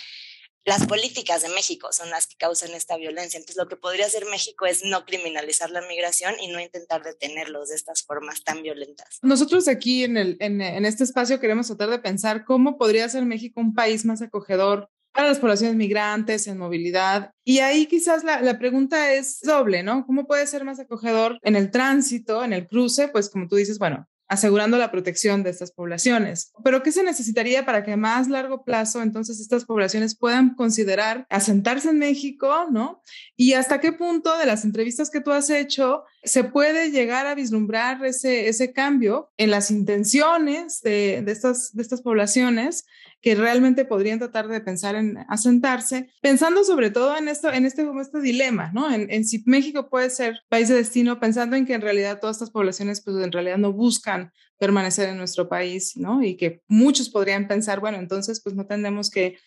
las 0.65 0.87
políticas 0.87 1.41
de 1.41 1.49
México 1.49 1.89
son 1.91 2.09
las 2.09 2.25
que 2.25 2.37
causan 2.37 2.71
esta 2.71 2.95
violencia. 2.95 3.37
Entonces, 3.37 3.57
lo 3.57 3.67
que 3.67 3.75
podría 3.75 4.05
hacer 4.05 4.25
México 4.25 4.65
es 4.65 4.83
no 4.85 5.05
criminalizar 5.05 5.71
la 5.71 5.81
migración 5.81 6.35
y 6.39 6.47
no 6.47 6.61
intentar 6.61 7.03
detenerlos 7.03 7.69
de 7.69 7.75
estas 7.75 8.03
formas 8.03 8.45
tan 8.45 8.63
violentas. 8.63 9.19
Nosotros 9.21 9.67
aquí 9.67 10.05
en, 10.05 10.15
el, 10.15 10.37
en, 10.39 10.61
en 10.61 10.85
este 10.85 11.03
espacio 11.03 11.41
queremos 11.41 11.67
tratar 11.67 11.89
de 11.89 11.99
pensar 11.99 12.45
cómo 12.45 12.77
podría 12.77 13.09
ser 13.09 13.25
México 13.25 13.59
un 13.59 13.73
país 13.73 14.05
más 14.05 14.21
acogedor 14.21 14.89
para 15.13 15.27
las 15.29 15.39
poblaciones 15.39 15.75
migrantes 15.75 16.47
en 16.47 16.57
movilidad. 16.57 17.31
Y 17.43 17.59
ahí 17.59 17.85
quizás 17.85 18.23
la, 18.23 18.41
la, 18.41 18.57
pregunta 18.57 19.13
es 19.13 19.39
doble, 19.41 19.83
¿no? 19.83 20.05
¿Cómo 20.05 20.25
puede 20.25 20.47
ser 20.47 20.63
más 20.63 20.79
acogedor 20.79 21.39
en 21.43 21.55
el 21.55 21.71
tránsito, 21.71 22.43
en 22.43 22.53
el 22.53 22.67
cruce? 22.67 23.07
Pues 23.07 23.29
como 23.29 23.47
tú 23.47 23.55
dices, 23.55 23.79
bueno, 23.79 24.07
asegurando 24.27 24.77
la 24.77 24.91
protección 24.91 25.43
de 25.43 25.51
estas 25.51 25.71
poblaciones. 25.71 26.51
Pero 26.63 26.81
¿qué 26.81 26.91
se 26.91 27.03
necesitaría 27.03 27.65
para 27.65 27.83
que 27.83 27.93
a 27.93 27.97
más 27.97 28.27
largo 28.27 28.63
plazo 28.63 29.01
entonces 29.01 29.39
estas 29.39 29.65
poblaciones 29.65 30.17
puedan 30.17 30.55
considerar 30.55 31.27
asentarse 31.29 31.89
en 31.89 31.99
México, 31.99 32.67
¿no? 32.71 33.01
Y 33.35 33.53
hasta 33.53 33.79
qué 33.79 33.91
punto 33.91 34.37
de 34.37 34.45
las 34.45 34.65
entrevistas 34.65 35.09
que 35.09 35.21
tú 35.21 35.31
has 35.31 35.49
hecho 35.49 36.03
se 36.23 36.43
puede 36.43 36.91
llegar 36.91 37.27
a 37.27 37.35
vislumbrar 37.35 38.03
ese, 38.05 38.47
ese 38.47 38.71
cambio 38.71 39.31
en 39.37 39.51
las 39.51 39.71
intenciones 39.71 40.81
de, 40.81 41.23
estas, 41.27 41.73
de 41.73 41.81
estas 41.81 42.01
poblaciones 42.01 42.85
que 43.21 43.35
realmente 43.35 43.85
podrían 43.85 44.19
tratar 44.19 44.47
de 44.49 44.59
pensar 44.59 44.95
en 44.95 45.17
asentarse, 45.29 46.09
pensando 46.21 46.63
sobre 46.63 46.91
todo 46.91 47.17
en 47.17 47.29
esto, 47.29 47.51
en 47.51 47.65
este, 47.65 47.87
este 48.01 48.19
dilema, 48.19 48.71
¿no? 48.73 48.93
En, 48.93 49.25
si 49.25 49.43
México 49.45 49.89
puede 49.89 50.09
ser 50.09 50.41
país 50.49 50.67
de 50.67 50.75
destino, 50.75 51.19
pensando 51.19 51.55
en 51.55 51.65
que 51.65 51.73
en 51.73 51.81
realidad 51.81 52.19
todas 52.19 52.35
estas 52.35 52.51
poblaciones, 52.51 53.01
pues 53.01 53.15
en 53.23 53.31
realidad 53.31 53.57
no 53.57 53.71
buscan 53.71 54.31
permanecer 54.59 55.07
en 55.07 55.17
nuestro 55.17 55.47
país, 55.47 55.95
¿no? 55.95 56.21
Y 56.21 56.35
que 56.35 56.61
muchos 56.67 57.09
podrían 57.09 57.47
pensar, 57.47 57.79
bueno, 57.79 57.97
entonces 57.97 58.41
pues 58.43 58.55
no 58.55 58.65
tendremos 58.65 59.09
que, 59.09 59.37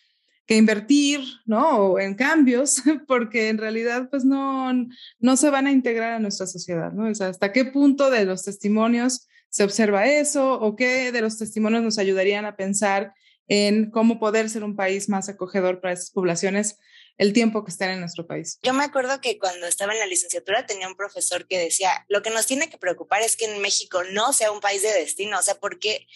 que 0.46 0.56
invertir, 0.56 1.20
¿no? 1.44 1.78
O 1.78 1.98
en 1.98 2.14
cambios, 2.14 2.82
porque 3.08 3.48
en 3.48 3.58
realidad 3.58 4.08
pues 4.10 4.24
no, 4.24 4.72
no 5.18 5.36
se 5.36 5.50
van 5.50 5.66
a 5.66 5.72
integrar 5.72 6.12
a 6.12 6.18
nuestra 6.18 6.46
sociedad, 6.46 6.92
¿no? 6.92 7.10
O 7.10 7.14
sea, 7.14 7.28
hasta 7.28 7.52
qué 7.52 7.64
punto 7.64 8.10
de 8.10 8.24
los 8.24 8.44
testimonios 8.44 9.28
se 9.48 9.64
observa 9.64 10.06
eso 10.06 10.54
o 10.54 10.76
qué 10.76 11.12
de 11.12 11.20
los 11.20 11.38
testimonios 11.38 11.82
nos 11.82 11.98
ayudarían 11.98 12.44
a 12.44 12.56
pensar 12.56 13.14
en 13.48 13.90
cómo 13.90 14.18
poder 14.18 14.50
ser 14.50 14.64
un 14.64 14.76
país 14.76 15.08
más 15.08 15.28
acogedor 15.28 15.80
para 15.80 15.94
estas 15.94 16.10
poblaciones 16.10 16.78
el 17.18 17.32
tiempo 17.32 17.64
que 17.64 17.70
estén 17.70 17.90
en 17.90 18.00
nuestro 18.00 18.26
país. 18.26 18.58
Yo 18.62 18.74
me 18.74 18.84
acuerdo 18.84 19.20
que 19.20 19.38
cuando 19.38 19.66
estaba 19.66 19.92
en 19.94 19.98
la 19.98 20.06
licenciatura 20.06 20.66
tenía 20.66 20.88
un 20.88 20.96
profesor 20.96 21.46
que 21.46 21.58
decía, 21.58 22.04
lo 22.08 22.22
que 22.22 22.30
nos 22.30 22.46
tiene 22.46 22.68
que 22.68 22.76
preocupar 22.76 23.22
es 23.22 23.36
que 23.36 23.46
en 23.46 23.62
México 23.62 24.02
no 24.12 24.32
sea 24.32 24.52
un 24.52 24.60
país 24.60 24.82
de 24.82 24.92
destino, 24.92 25.38
o 25.38 25.42
sea, 25.42 25.54
porque 25.54 26.06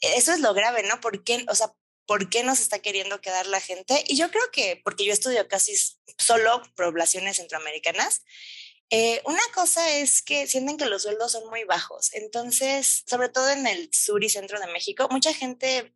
eso 0.00 0.32
es 0.32 0.40
lo 0.40 0.54
grave, 0.54 0.84
¿no? 0.84 1.00
¿Por 1.00 1.24
qué, 1.24 1.44
o 1.48 1.54
sea, 1.54 1.72
¿por 2.06 2.30
qué 2.30 2.42
nos 2.42 2.60
está 2.60 2.78
queriendo 2.78 3.20
quedar 3.20 3.46
la 3.46 3.60
gente? 3.60 4.04
Y 4.06 4.16
yo 4.16 4.30
creo 4.30 4.44
que, 4.52 4.80
porque 4.84 5.04
yo 5.04 5.12
estudio 5.12 5.48
casi 5.48 5.74
solo 6.18 6.62
poblaciones 6.76 7.36
centroamericanas, 7.36 8.22
eh, 8.90 9.20
una 9.24 9.42
cosa 9.52 9.96
es 9.96 10.22
que 10.22 10.46
sienten 10.46 10.76
que 10.76 10.86
los 10.86 11.02
sueldos 11.02 11.32
son 11.32 11.48
muy 11.50 11.64
bajos, 11.64 12.14
entonces, 12.14 13.02
sobre 13.06 13.28
todo 13.28 13.50
en 13.50 13.66
el 13.66 13.90
sur 13.92 14.22
y 14.22 14.28
centro 14.28 14.60
de 14.60 14.68
México, 14.68 15.08
mucha 15.10 15.34
gente 15.34 15.92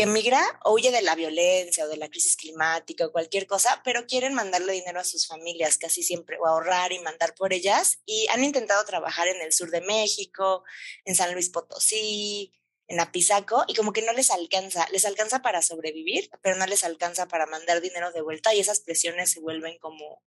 que 0.00 0.06
migra 0.06 0.42
o 0.64 0.72
huye 0.72 0.90
de 0.90 1.02
la 1.02 1.14
violencia 1.14 1.84
o 1.84 1.88
de 1.88 1.96
la 1.96 2.08
crisis 2.08 2.36
climática 2.36 3.06
o 3.06 3.12
cualquier 3.12 3.46
cosa, 3.46 3.82
pero 3.84 4.06
quieren 4.06 4.34
mandarle 4.34 4.72
dinero 4.72 4.98
a 4.98 5.04
sus 5.04 5.26
familias 5.26 5.78
casi 5.78 6.02
siempre 6.02 6.38
o 6.38 6.46
ahorrar 6.46 6.92
y 6.92 7.00
mandar 7.00 7.34
por 7.34 7.52
ellas 7.52 7.98
y 8.06 8.26
han 8.28 8.42
intentado 8.42 8.84
trabajar 8.84 9.28
en 9.28 9.42
el 9.42 9.52
sur 9.52 9.70
de 9.70 9.82
México, 9.82 10.64
en 11.04 11.14
San 11.14 11.34
Luis 11.34 11.50
Potosí, 11.50 12.52
en 12.90 12.98
Apizaco 12.98 13.64
y 13.68 13.74
como 13.74 13.92
que 13.92 14.02
no 14.02 14.12
les 14.12 14.30
alcanza, 14.30 14.86
les 14.90 15.04
alcanza 15.04 15.42
para 15.42 15.62
sobrevivir, 15.62 16.28
pero 16.42 16.56
no 16.56 16.66
les 16.66 16.82
alcanza 16.82 17.28
para 17.28 17.46
mandar 17.46 17.80
dinero 17.80 18.10
de 18.10 18.20
vuelta 18.20 18.52
y 18.52 18.58
esas 18.58 18.80
presiones 18.80 19.30
se 19.30 19.38
vuelven 19.38 19.78
como 19.78 20.24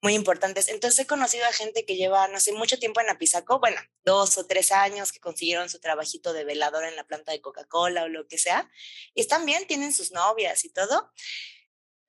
muy 0.00 0.14
importantes. 0.14 0.68
Entonces 0.68 1.00
he 1.00 1.06
conocido 1.06 1.44
a 1.44 1.52
gente 1.52 1.84
que 1.84 1.96
lleva, 1.96 2.26
no 2.28 2.40
sé, 2.40 2.52
mucho 2.52 2.78
tiempo 2.78 3.02
en 3.02 3.10
Apizaco, 3.10 3.60
bueno, 3.60 3.78
dos 4.02 4.38
o 4.38 4.46
tres 4.46 4.72
años 4.72 5.12
que 5.12 5.20
consiguieron 5.20 5.68
su 5.68 5.78
trabajito 5.78 6.32
de 6.32 6.44
velador 6.44 6.84
en 6.84 6.96
la 6.96 7.04
planta 7.04 7.32
de 7.32 7.42
Coca-Cola 7.42 8.04
o 8.04 8.08
lo 8.08 8.26
que 8.26 8.38
sea, 8.38 8.70
y 9.14 9.20
están 9.20 9.44
bien, 9.44 9.66
tienen 9.66 9.92
sus 9.92 10.10
novias 10.10 10.64
y 10.64 10.70
todo, 10.72 11.12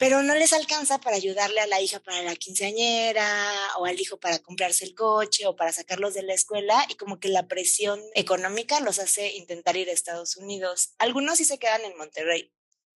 pero 0.01 0.23
no 0.23 0.33
les 0.33 0.51
alcanza 0.51 0.99
para 0.99 1.15
ayudarle 1.15 1.61
a 1.61 1.67
la 1.67 1.79
hija 1.79 1.99
para 1.99 2.23
la 2.23 2.35
quinceañera 2.35 3.53
o 3.77 3.85
al 3.85 3.99
hijo 3.99 4.19
para 4.19 4.39
comprarse 4.39 4.83
el 4.83 4.95
coche 4.95 5.45
o 5.45 5.55
para 5.55 5.71
sacarlos 5.71 6.15
de 6.15 6.23
la 6.23 6.33
escuela 6.33 6.87
y 6.89 6.95
como 6.95 7.19
que 7.19 7.29
la 7.29 7.47
presión 7.47 8.01
económica 8.15 8.79
los 8.79 8.97
hace 8.97 9.33
intentar 9.33 9.77
ir 9.77 9.89
a 9.89 9.91
Estados 9.91 10.37
Unidos. 10.37 10.95
Algunos 10.97 11.37
sí 11.37 11.45
se 11.45 11.59
quedan 11.59 11.85
en 11.85 11.95
Monterrey, 11.97 12.51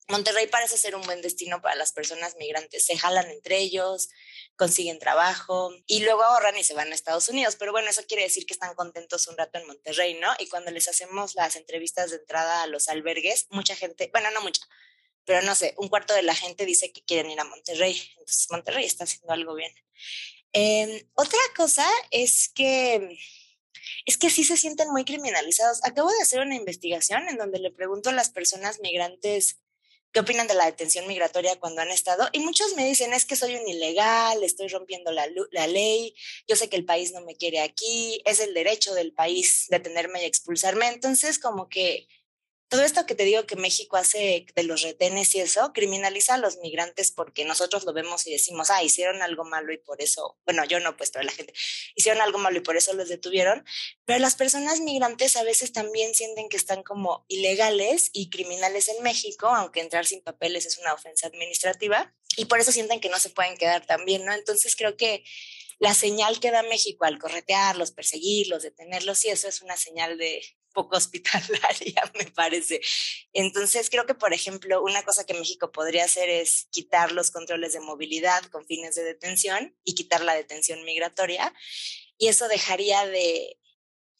Monterrey 0.07 0.47
parece 0.47 0.77
ser 0.77 0.95
un 0.95 1.03
buen 1.03 1.21
destino 1.21 1.61
para 1.61 1.75
las 1.75 1.91
personas 1.91 2.37
migrantes. 2.37 2.87
Se 2.87 2.97
jalan 2.97 3.29
entre 3.29 3.59
ellos, 3.59 4.09
consiguen 4.55 4.97
trabajo 4.97 5.71
y 5.85 6.03
luego 6.03 6.23
ahorran 6.23 6.57
y 6.57 6.63
se 6.63 6.73
van 6.73 6.91
a 6.91 6.95
Estados 6.95 7.29
Unidos. 7.29 7.55
Pero 7.55 7.71
bueno, 7.71 7.87
eso 7.89 8.01
quiere 8.07 8.23
decir 8.23 8.47
que 8.47 8.53
están 8.53 8.73
contentos 8.73 9.27
un 9.27 9.37
rato 9.37 9.59
en 9.59 9.67
Monterrey, 9.67 10.15
¿no? 10.19 10.31
Y 10.39 10.47
cuando 10.47 10.71
les 10.71 10.87
hacemos 10.87 11.35
las 11.35 11.55
entrevistas 11.55 12.09
de 12.09 12.17
entrada 12.17 12.63
a 12.63 12.67
los 12.67 12.87
albergues, 12.89 13.45
mucha 13.51 13.75
gente, 13.75 14.09
bueno, 14.11 14.29
no 14.31 14.41
mucha, 14.41 14.61
pero 15.25 15.41
no 15.41 15.55
sé, 15.55 15.73
un 15.77 15.89
cuarto 15.89 16.13
de 16.13 16.23
la 16.23 16.35
gente 16.35 16.65
dice 16.65 16.91
que 16.91 17.03
quieren 17.03 17.31
ir 17.31 17.39
a 17.39 17.45
Monterrey. 17.45 18.01
Entonces, 18.11 18.47
Monterrey 18.51 18.85
está 18.85 19.03
haciendo 19.05 19.33
algo 19.33 19.55
bien. 19.55 19.73
Em, 20.53 21.01
otra 21.15 21.39
cosa 21.55 21.87
es 22.11 22.49
que 22.49 23.17
es 24.05 24.17
que 24.17 24.29
sí 24.29 24.43
se 24.43 24.57
sienten 24.57 24.91
muy 24.91 25.03
criminalizados. 25.05 25.83
Acabo 25.83 26.09
de 26.11 26.21
hacer 26.21 26.39
una 26.41 26.55
investigación 26.55 27.27
en 27.27 27.37
donde 27.37 27.59
le 27.59 27.71
pregunto 27.71 28.09
a 28.09 28.13
las 28.13 28.29
personas 28.29 28.79
migrantes 28.79 29.57
qué 30.11 30.21
opinan 30.21 30.47
de 30.47 30.53
la 30.53 30.65
detención 30.65 31.07
migratoria 31.07 31.59
cuando 31.59 31.81
han 31.81 31.91
estado. 31.91 32.29
Y 32.31 32.39
muchos 32.39 32.75
me 32.75 32.85
dicen, 32.85 33.13
es 33.13 33.25
que 33.25 33.35
soy 33.35 33.55
un 33.55 33.67
ilegal, 33.67 34.43
estoy 34.43 34.69
rompiendo 34.69 35.11
la, 35.11 35.27
la, 35.51 35.67
ley, 35.67 36.15
yo 36.47 36.55
sé 36.55 36.69
que 36.69 36.77
el 36.77 36.85
país 36.85 37.11
no 37.11 37.21
me 37.21 37.35
quiere 37.35 37.59
aquí, 37.59 38.21
es 38.25 38.39
el 38.39 38.53
derecho 38.53 38.93
del 38.93 39.11
país 39.11 39.65
detenerme 39.69 40.21
y 40.23 40.25
expulsarme. 40.25 40.87
Entonces, 40.87 41.37
como 41.37 41.67
que 41.67 42.07
todo 42.67 42.81
esto 42.83 43.05
que 43.05 43.15
te 43.15 43.23
digo 43.23 43.45
que 43.45 43.55
México 43.55 43.97
hace 43.97 44.45
de 44.55 44.63
los 44.63 44.81
retenes 44.81 45.33
y 45.35 45.39
eso, 45.39 45.71
criminaliza 45.73 46.33
a 46.33 46.37
los 46.37 46.57
migrantes 46.57 47.11
porque 47.11 47.45
nosotros 47.45 47.85
lo 47.85 47.93
vemos 47.93 48.25
y 48.25 48.31
decimos, 48.31 48.71
ah, 48.71 48.83
hicieron 48.83 49.21
algo 49.21 49.43
malo 49.43 49.71
y 49.71 49.77
por 49.77 50.01
eso, 50.01 50.37
bueno, 50.45 50.65
yo 50.65 50.79
no, 50.79 50.97
pues, 50.97 51.11
pero 51.11 51.23
la 51.23 51.31
gente, 51.31 51.53
hicieron 51.95 52.21
algo 52.21 52.39
malo 52.39 52.57
y 52.57 52.61
por 52.61 52.75
eso 52.75 52.93
los 52.93 53.07
detuvieron. 53.07 53.63
Pero 54.05 54.19
las 54.19 54.35
personas 54.35 54.79
migrantes 54.79 55.35
a 55.35 55.43
veces 55.43 55.71
también 55.73 56.15
sienten 56.15 56.49
que 56.49 56.57
están 56.57 56.83
como 56.83 57.25
ilegales 57.27 58.09
y 58.13 58.29
criminales 58.29 58.89
en 58.89 59.03
México, 59.03 59.47
aunque 59.47 59.81
entrar 59.81 60.05
sin 60.05 60.21
papeles 60.21 60.65
es 60.65 60.77
una 60.77 60.93
ofensa 60.93 61.27
administrativa, 61.27 62.13
y 62.37 62.45
por 62.45 62.59
eso 62.59 62.71
sienten 62.71 62.99
que 62.99 63.09
no 63.09 63.19
se 63.19 63.29
pueden 63.29 63.57
quedar 63.57 63.85
también, 63.85 64.25
¿no? 64.25 64.33
Entonces 64.33 64.75
creo 64.75 64.97
que 64.97 65.23
la 65.79 65.93
señal 65.93 66.39
que 66.39 66.51
da 66.51 66.63
México 66.63 67.05
al 67.05 67.19
corretearlos, 67.19 67.91
perseguirlos, 67.91 68.63
detenerlos, 68.63 69.23
y 69.25 69.29
eso 69.29 69.47
es 69.47 69.61
una 69.61 69.77
señal 69.77 70.17
de 70.17 70.41
poco 70.75 70.95
hospitalaria, 70.97 72.03
me 72.19 72.25
parece. 72.25 72.81
Entonces, 73.33 73.89
creo 73.89 74.05
que, 74.05 74.13
por 74.13 74.33
ejemplo, 74.33 74.83
una 74.83 75.01
cosa 75.01 75.25
que 75.25 75.33
México 75.33 75.71
podría 75.71 76.05
hacer 76.05 76.29
es 76.29 76.67
quitar 76.69 77.11
los 77.11 77.31
controles 77.31 77.73
de 77.73 77.79
movilidad 77.79 78.43
con 78.51 78.67
fines 78.67 78.93
de 78.93 79.03
detención 79.03 79.75
y 79.83 79.95
quitar 79.95 80.23
la 80.23 80.35
detención 80.35 80.83
migratoria. 80.85 81.51
Y 82.19 82.27
eso 82.27 82.47
dejaría 82.47 83.07
de 83.07 83.57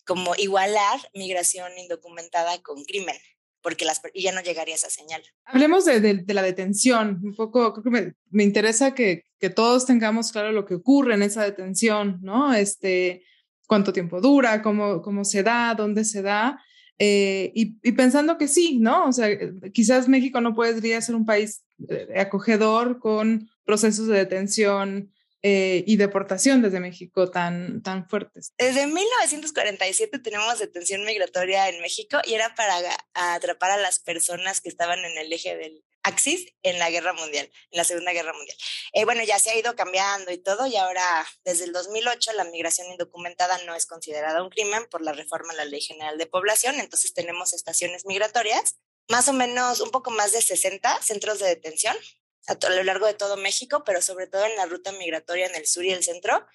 como 0.07 0.35
igualar 0.35 0.99
migración 1.13 1.77
indocumentada 1.77 2.61
con 2.63 2.83
crimen 2.85 3.17
porque 3.65 3.83
las, 3.83 3.99
ya 4.13 4.31
no 4.31 4.41
llegaría 4.41 4.75
esa 4.75 4.91
señal. 4.91 5.23
Hablemos 5.43 5.85
de, 5.85 5.99
de, 5.99 6.33
la 6.35 6.43
detención, 6.43 7.19
un 7.23 7.35
poco, 7.35 7.73
creo 7.73 7.83
que 7.83 7.89
me, 7.89 8.13
me 8.29 8.43
interesa 8.43 8.93
que, 8.93 9.23
que, 9.39 9.49
todos 9.49 9.87
tengamos 9.87 10.31
claro 10.31 10.51
lo 10.51 10.67
que 10.67 10.75
ocurre 10.75 11.15
en 11.15 11.23
esa 11.23 11.41
detención, 11.41 12.19
¿no? 12.21 12.53
Este, 12.53 13.23
cuánto 13.65 13.93
tiempo 13.93 14.21
dura, 14.21 14.61
cómo, 14.61 15.01
cómo 15.01 15.23
se 15.23 15.43
da, 15.43 15.73
dónde 15.75 16.05
se 16.05 16.21
da. 16.21 16.59
Eh, 16.97 17.51
y, 17.53 17.91
pensando 17.91 18.37
que 18.37 18.47
sí, 18.47 18.79
¿no? 18.79 19.07
O 19.07 19.11
sea, 19.11 19.27
quizás 19.73 20.07
México 20.07 20.39
no 20.39 20.55
podría 20.55 21.01
ser 21.01 21.15
un 21.15 21.25
país 21.25 21.63
eh, 21.89 22.07
acogedor 22.17 22.99
con 22.99 23.49
procesos 23.65 24.07
de 24.07 24.17
detención 24.17 25.11
eh, 25.41 25.83
y 25.85 25.97
deportación 25.97 26.61
desde 26.61 26.79
México 26.79 27.29
tan, 27.29 27.81
tan 27.81 28.07
fuertes. 28.07 28.53
Desde 28.57 28.87
1947 28.87 30.19
tenemos 30.19 30.57
detención 30.59 31.03
migratoria 31.03 31.67
en 31.69 31.81
México 31.81 32.17
y 32.25 32.33
era 32.33 32.55
para 32.55 32.75
atrapar 33.13 33.71
a 33.71 33.77
las 33.77 33.99
personas 33.99 34.61
que 34.61 34.69
estaban 34.69 34.99
en 34.99 35.17
el 35.17 35.31
eje 35.33 35.57
del 35.57 35.83
Axis 36.05 36.53
en 36.61 36.77
la 36.77 36.89
guerra 36.91 37.13
mundial, 37.13 37.51
en 37.71 37.77
la 37.77 37.83
Segunda 37.83 38.13
Guerra 38.13 38.31
Mundial. 38.33 38.57
Eh, 38.93 39.05
bueno, 39.05 39.23
ya 39.23 39.39
se 39.39 39.49
ha 39.49 39.57
ido 39.57 39.75
cambiando 39.75 40.31
y 40.31 40.37
todo, 40.37 40.67
y 40.67 40.75
ahora 40.75 41.25
desde 41.43 41.65
el 41.65 41.73
2008 41.73 42.33
la 42.33 42.43
migración 42.43 42.91
indocumentada 42.91 43.57
no 43.65 43.73
es 43.73 43.87
considerada 43.87 44.43
un 44.43 44.49
crimen 44.49 44.85
por 44.89 45.01
la 45.01 45.13
reforma 45.13 45.53
a 45.53 45.55
la 45.55 45.65
Ley 45.65 45.81
General 45.81 46.17
de 46.17 46.27
Población, 46.27 46.79
entonces 46.79 47.13
tenemos 47.13 47.53
estaciones 47.53 48.05
migratorias, 48.05 48.77
más 49.09 49.27
o 49.27 49.33
menos 49.33 49.81
un 49.81 49.89
poco 49.89 50.11
más 50.11 50.31
de 50.31 50.41
60 50.41 51.01
centros 51.01 51.39
de 51.39 51.47
detención 51.47 51.97
a, 52.47 52.69
lo 52.69 52.83
largo 52.83 53.07
de 53.07 53.13
todo 53.13 53.37
México, 53.37 53.83
pero 53.83 54.01
sobre 54.01 54.27
todo 54.27 54.45
en 54.45 54.55
la 54.55 54.65
ruta 54.65 54.91
migratoria 54.91 55.47
en 55.47 55.55
el 55.55 55.65
sur 55.65 55.83
y 55.83 55.91
el 55.91 56.03
centro. 56.03 56.45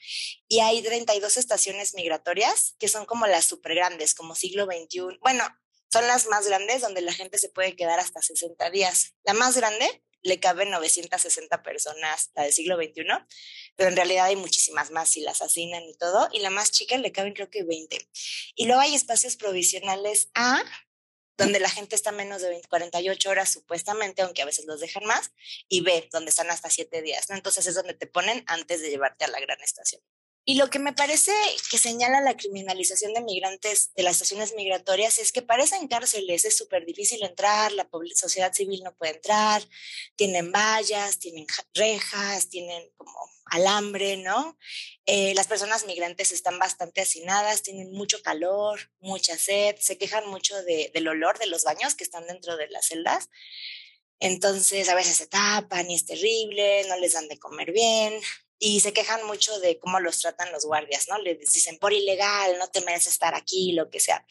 Y 0.48 0.60
hay 0.60 0.82
32 0.82 1.36
estaciones 1.36 1.94
migratorias 1.94 2.76
que 2.78 2.88
son 2.88 3.04
como 3.04 3.26
las 3.26 3.44
súper 3.44 3.74
grandes, 3.74 4.14
como 4.14 4.34
siglo 4.34 4.66
XXI. 4.66 5.18
Bueno, 5.20 5.44
son 5.92 6.06
las 6.06 6.26
más 6.26 6.46
grandes 6.46 6.82
donde 6.82 7.00
la 7.00 7.12
gente 7.12 7.38
se 7.38 7.48
puede 7.48 7.76
quedar 7.76 7.98
hasta 7.98 8.22
60 8.22 8.70
días. 8.70 9.14
La 9.24 9.34
más 9.34 9.56
grande 9.56 10.02
le 10.22 10.38
caben 10.38 10.70
960 10.70 11.62
personas, 11.62 12.30
la 12.34 12.44
del 12.44 12.52
siglo 12.52 12.76
XXI, 12.76 13.04
pero 13.76 13.90
en 13.90 13.96
realidad 13.96 14.26
hay 14.26 14.36
muchísimas 14.36 14.90
más 14.90 15.08
si 15.08 15.20
las 15.20 15.40
asignan 15.42 15.82
y 15.84 15.96
todo, 15.96 16.28
y 16.32 16.40
la 16.40 16.50
más 16.50 16.70
chica 16.70 16.96
le 16.98 17.12
caben 17.12 17.32
creo 17.32 17.50
que 17.50 17.64
20. 17.64 17.98
Y 18.54 18.66
luego 18.66 18.80
hay 18.82 18.94
espacios 18.94 19.36
provisionales 19.36 20.30
A, 20.34 20.62
donde 21.38 21.58
la 21.58 21.70
gente 21.70 21.96
está 21.96 22.12
menos 22.12 22.42
de 22.42 22.50
20, 22.50 22.68
48 22.68 23.30
horas 23.30 23.50
supuestamente, 23.50 24.20
aunque 24.20 24.42
a 24.42 24.44
veces 24.44 24.66
los 24.66 24.80
dejan 24.80 25.04
más, 25.04 25.32
y 25.68 25.80
B, 25.80 26.06
donde 26.12 26.30
están 26.30 26.50
hasta 26.50 26.68
7 26.68 27.00
días, 27.00 27.30
¿no? 27.30 27.36
Entonces 27.36 27.66
es 27.66 27.74
donde 27.74 27.94
te 27.94 28.06
ponen 28.06 28.44
antes 28.46 28.82
de 28.82 28.90
llevarte 28.90 29.24
a 29.24 29.28
la 29.28 29.40
gran 29.40 29.60
estación. 29.62 30.02
Y 30.44 30.54
lo 30.54 30.70
que 30.70 30.78
me 30.78 30.94
parece 30.94 31.32
que 31.70 31.76
señala 31.76 32.20
la 32.22 32.36
criminalización 32.36 33.12
de 33.12 33.20
migrantes 33.20 33.92
de 33.94 34.02
las 34.02 34.14
estaciones 34.14 34.54
migratorias 34.54 35.18
es 35.18 35.32
que 35.32 35.42
parecen 35.42 35.86
cárceles, 35.86 36.44
es 36.44 36.56
súper 36.56 36.86
difícil 36.86 37.22
entrar, 37.22 37.72
la 37.72 37.88
sociedad 38.14 38.52
civil 38.52 38.82
no 38.82 38.96
puede 38.96 39.12
entrar, 39.12 39.62
tienen 40.16 40.50
vallas, 40.50 41.18
tienen 41.18 41.46
rejas, 41.74 42.48
tienen 42.48 42.90
como 42.96 43.12
alambre, 43.50 44.16
¿no? 44.16 44.56
Eh, 45.04 45.34
las 45.34 45.46
personas 45.46 45.84
migrantes 45.84 46.32
están 46.32 46.58
bastante 46.58 47.02
hacinadas, 47.02 47.62
tienen 47.62 47.92
mucho 47.92 48.22
calor, 48.22 48.80
mucha 49.00 49.36
sed, 49.36 49.76
se 49.78 49.98
quejan 49.98 50.26
mucho 50.28 50.60
de, 50.62 50.90
del 50.94 51.08
olor 51.08 51.38
de 51.38 51.48
los 51.48 51.64
baños 51.64 51.94
que 51.94 52.04
están 52.04 52.26
dentro 52.26 52.56
de 52.56 52.68
las 52.68 52.86
celdas. 52.86 53.28
Entonces 54.20 54.88
a 54.88 54.94
veces 54.94 55.16
se 55.16 55.26
tapan 55.26 55.90
y 55.90 55.96
es 55.96 56.06
terrible, 56.06 56.84
no 56.88 56.96
les 56.98 57.14
dan 57.14 57.28
de 57.28 57.38
comer 57.38 57.72
bien, 57.72 58.20
y 58.62 58.80
se 58.80 58.92
quejan 58.92 59.26
mucho 59.26 59.58
de 59.58 59.78
cómo 59.80 59.98
los 60.00 60.20
tratan 60.20 60.52
los 60.52 60.66
guardias, 60.66 61.08
¿no? 61.08 61.18
Les 61.18 61.38
dicen, 61.50 61.78
por 61.78 61.94
ilegal, 61.94 62.58
no 62.58 62.68
te 62.68 62.82
mereces 62.82 63.14
estar 63.14 63.34
aquí, 63.34 63.72
lo 63.72 63.88
que 63.88 64.00
sea. 64.00 64.24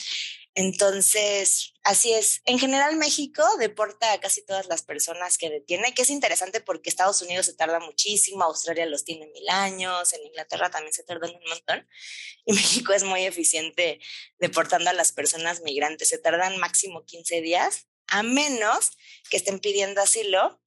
Entonces, 0.53 1.73
así 1.83 2.13
es. 2.13 2.41
En 2.45 2.59
general, 2.59 2.95
México 2.95 3.43
deporta 3.57 4.13
a 4.13 4.19
casi 4.19 4.45
todas 4.45 4.67
las 4.67 4.83
personas 4.83 5.39
que 5.39 5.49
detiene, 5.49 5.95
que 5.95 6.03
es 6.03 6.11
interesante 6.11 6.61
porque 6.61 6.89
Estados 6.89 7.21
Unidos 7.23 7.47
se 7.47 7.55
tarda 7.55 7.79
muchísimo, 7.79 8.43
Australia 8.43 8.85
los 8.85 9.03
tiene 9.03 9.25
mil 9.27 9.49
años, 9.49 10.13
en 10.13 10.23
Inglaterra 10.27 10.69
también 10.69 10.93
se 10.93 11.03
tardan 11.03 11.31
un 11.31 11.49
montón, 11.49 11.87
y 12.45 12.53
México 12.53 12.93
es 12.93 13.03
muy 13.03 13.25
eficiente 13.25 13.99
deportando 14.37 14.91
a 14.91 14.93
las 14.93 15.11
personas 15.11 15.61
migrantes. 15.61 16.09
Se 16.09 16.19
tardan 16.19 16.57
máximo 16.59 17.03
15 17.03 17.41
días, 17.41 17.87
a 18.05 18.21
menos 18.21 18.91
que 19.29 19.37
estén 19.37 19.59
pidiendo 19.59 20.01
asilo 20.01 20.61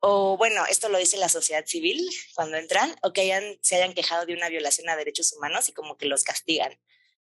o 0.00 0.36
bueno, 0.36 0.64
esto 0.66 0.88
lo 0.88 0.98
dice 0.98 1.18
la 1.18 1.28
sociedad 1.28 1.64
civil 1.66 2.08
cuando 2.34 2.56
entran, 2.56 2.96
o 3.02 3.12
que 3.12 3.20
hayan, 3.20 3.58
se 3.60 3.76
hayan 3.76 3.94
quejado 3.94 4.26
de 4.26 4.34
una 4.34 4.48
violación 4.48 4.88
a 4.88 4.96
derechos 4.96 5.32
humanos 5.34 5.68
y 5.68 5.72
como 5.72 5.96
que 5.96 6.06
los 6.06 6.24
castigan, 6.24 6.78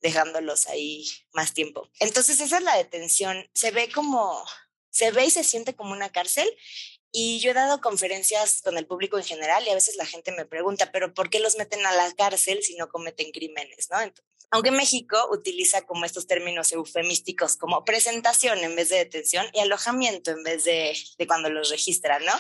dejándolos 0.00 0.66
ahí 0.68 1.06
más 1.32 1.52
tiempo. 1.52 1.90
Entonces 2.00 2.40
esa 2.40 2.56
es 2.56 2.62
la 2.62 2.76
detención. 2.76 3.48
Se 3.54 3.70
ve 3.70 3.90
como, 3.92 4.42
se 4.90 5.10
ve 5.10 5.26
y 5.26 5.30
se 5.30 5.44
siente 5.44 5.74
como 5.74 5.92
una 5.92 6.10
cárcel. 6.10 6.48
Y 7.12 7.40
yo 7.40 7.50
he 7.50 7.54
dado 7.54 7.80
conferencias 7.80 8.62
con 8.62 8.78
el 8.78 8.86
público 8.86 9.18
en 9.18 9.24
general 9.24 9.64
y 9.66 9.70
a 9.70 9.74
veces 9.74 9.96
la 9.96 10.06
gente 10.06 10.32
me 10.32 10.46
pregunta, 10.46 10.90
pero 10.90 11.12
¿por 11.12 11.28
qué 11.28 11.40
los 11.40 11.56
meten 11.56 11.84
a 11.84 11.92
la 11.92 12.10
cárcel 12.14 12.62
si 12.62 12.74
no 12.76 12.88
cometen 12.88 13.30
crímenes? 13.32 13.88
¿no? 13.90 13.98
aunque 14.52 14.70
México 14.70 15.16
utiliza 15.30 15.86
como 15.86 16.04
estos 16.04 16.26
términos 16.26 16.72
eufemísticos 16.72 17.56
como 17.56 17.86
presentación 17.86 18.58
en 18.58 18.76
vez 18.76 18.90
de 18.90 18.98
detención 18.98 19.46
y 19.54 19.60
alojamiento 19.60 20.30
en 20.30 20.42
vez 20.42 20.64
de, 20.64 20.94
de 21.16 21.26
cuando 21.26 21.48
los 21.48 21.70
registran, 21.70 22.22
¿no? 22.24 22.32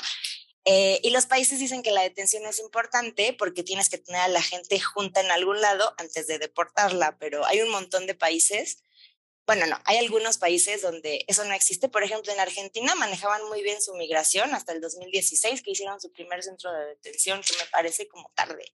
Eh, 0.64 1.00
y 1.02 1.10
los 1.10 1.26
países 1.26 1.58
dicen 1.58 1.82
que 1.82 1.90
la 1.90 2.02
detención 2.02 2.44
es 2.44 2.60
importante 2.60 3.34
porque 3.36 3.64
tienes 3.64 3.88
que 3.88 3.98
tener 3.98 4.20
a 4.20 4.28
la 4.28 4.42
gente 4.42 4.78
junta 4.78 5.20
en 5.20 5.30
algún 5.30 5.60
lado 5.60 5.94
antes 5.96 6.26
de 6.26 6.38
deportarla, 6.38 7.16
pero 7.18 7.44
hay 7.46 7.62
un 7.62 7.70
montón 7.70 8.06
de 8.06 8.14
países, 8.14 8.84
bueno, 9.54 9.66
no, 9.66 9.78
hay 9.84 9.98
algunos 9.98 10.38
países 10.38 10.80
donde 10.80 11.24
eso 11.28 11.44
no 11.44 11.52
existe. 11.52 11.88
Por 11.88 12.02
ejemplo, 12.02 12.32
en 12.32 12.40
Argentina 12.40 12.94
manejaban 12.94 13.46
muy 13.48 13.62
bien 13.62 13.82
su 13.82 13.94
migración 13.94 14.54
hasta 14.54 14.72
el 14.72 14.80
2016, 14.80 15.62
que 15.62 15.72
hicieron 15.72 16.00
su 16.00 16.10
primer 16.10 16.42
centro 16.42 16.72
de 16.72 16.86
detención, 16.86 17.40
que 17.42 17.54
me 17.62 17.70
parece 17.70 18.08
como 18.08 18.30
tarde 18.34 18.64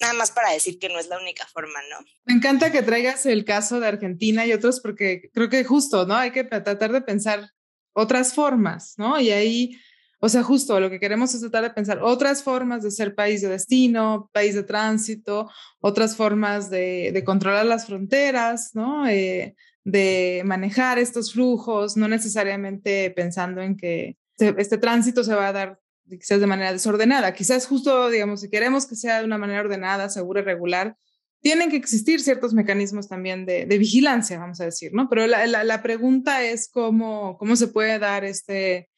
nada 0.00 0.14
más 0.14 0.30
para 0.32 0.50
decir 0.50 0.78
que 0.78 0.88
no 0.88 0.98
es 0.98 1.08
la 1.08 1.18
única 1.18 1.46
forma, 1.46 1.78
¿no? 1.90 2.04
Me 2.24 2.34
encanta 2.34 2.72
que 2.72 2.82
traigas 2.82 3.26
el 3.26 3.44
caso 3.44 3.78
de 3.78 3.86
Argentina 3.86 4.44
y 4.46 4.52
otros 4.52 4.80
porque 4.80 5.30
creo 5.32 5.48
que 5.48 5.64
justo, 5.64 6.06
¿no? 6.06 6.16
Hay 6.16 6.32
que 6.32 6.44
tratar 6.44 6.90
de 6.92 7.02
pensar 7.02 7.50
otras 7.92 8.34
formas, 8.34 8.94
¿no? 8.96 9.20
Y 9.20 9.30
ahí, 9.30 9.78
o 10.18 10.28
sea, 10.28 10.42
justo 10.42 10.80
lo 10.80 10.90
que 10.90 10.98
queremos 10.98 11.34
es 11.34 11.40
tratar 11.42 11.62
de 11.62 11.70
pensar 11.70 12.00
otras 12.02 12.42
formas 12.42 12.82
de 12.82 12.90
ser 12.90 13.14
país 13.14 13.42
de 13.42 13.48
destino, 13.48 14.30
país 14.32 14.54
de 14.54 14.64
tránsito, 14.64 15.50
otras 15.80 16.16
formas 16.16 16.70
de, 16.70 17.22
controlar 17.24 17.66
las 17.66 17.86
fronteras, 17.86 18.74
¿no? 18.74 19.06
Eh, 19.06 19.54
de 19.84 20.42
manejar 20.44 20.98
estos 20.98 21.32
flujos, 21.32 21.96
no 21.96 22.08
necesariamente 22.08 23.10
pensando 23.10 23.62
en 23.62 23.76
que 23.76 24.16
este 24.38 24.78
tránsito 24.78 25.24
se 25.24 25.34
va 25.34 25.48
a 25.48 25.52
dar 25.52 25.80
quizás 26.08 26.40
de 26.40 26.46
manera 26.46 26.72
desordenada. 26.72 27.34
Quizás 27.34 27.66
justo, 27.66 28.10
digamos, 28.10 28.40
si 28.40 28.50
queremos 28.50 28.86
que 28.86 28.96
sea 28.96 29.20
de 29.20 29.24
una 29.24 29.38
manera 29.38 29.60
ordenada, 29.60 30.08
segura 30.08 30.40
y 30.40 30.44
regular, 30.44 30.96
tienen 31.40 31.70
que 31.70 31.76
existir 31.76 32.20
ciertos 32.20 32.54
mecanismos 32.54 33.08
también 33.08 33.44
de, 33.44 33.66
vigilancia, 33.66 34.38
vamos 34.38 34.60
a 34.60 34.66
decir, 34.66 34.92
¿no? 34.94 35.08
Pero 35.08 35.26
la, 35.26 35.46
la, 35.46 35.82
pregunta 35.82 36.44
es 36.44 36.68
cómo, 36.68 37.36
cómo 37.36 37.56
se 37.56 37.66
puede 37.66 37.98
dar 37.98 38.24
este, 38.24 38.88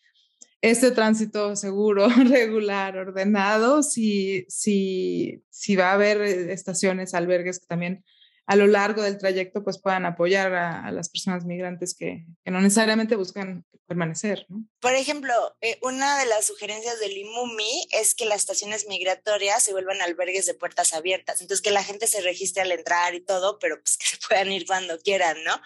este 0.61 0.91
tránsito 0.91 1.57
seguro, 1.57 2.07
regular, 2.29 2.99
ordenado, 2.99 3.83
si, 3.83 4.45
si, 4.49 5.43
si 5.49 5.75
va 5.75 5.91
a 5.91 5.95
haber 5.95 6.21
estaciones, 6.21 7.15
albergues 7.15 7.61
que 7.61 7.67
también 7.67 8.05
a 8.47 8.57
lo 8.57 8.67
largo 8.67 9.03
del 9.03 9.19
trayecto 9.19 9.63
pues 9.65 9.79
puedan 9.79 10.07
apoyar 10.07 10.53
a, 10.55 10.91
las 10.91 11.09
personas 11.09 11.45
migrantes 11.45 11.95
que, 11.95 12.27
que, 12.45 12.51
no 12.51 12.61
necesariamente 12.61 13.17
buscan 13.17 13.65
permanecer. 13.87 14.47
¿no? 14.49 14.65
Por 14.81 14.95
ejemplo, 14.95 15.33
eh, 15.61 15.79
una 15.83 16.19
de 16.19 16.27
las 16.27 16.47
sugerencias 16.47 17.01
del 17.01 17.17
IMUMI 17.17 17.89
es 17.93 18.15
que 18.15 18.27
las 18.27 18.41
estaciones 18.41 18.87
migratorias 18.87 19.63
se 19.63 19.73
vuelvan 19.73 20.01
albergues 20.03 20.47
de 20.47 20.55
puertas 20.55 20.93
abiertas, 20.93 21.41
entonces 21.41 21.63
que 21.63 21.71
la 21.71 21.85
gente 21.85 22.07
se 22.07 22.21
registre 22.21 22.63
al 22.63 22.73
entrar 22.73 23.15
y 23.15 23.21
todo, 23.21 23.59
pero 23.59 23.81
pues 23.81 23.97
que 23.99 24.07
se 24.07 24.19
puedan 24.27 24.53
ir 24.53 24.67
cuando 24.67 24.99
quieran, 24.99 25.43
¿no? 25.45 25.61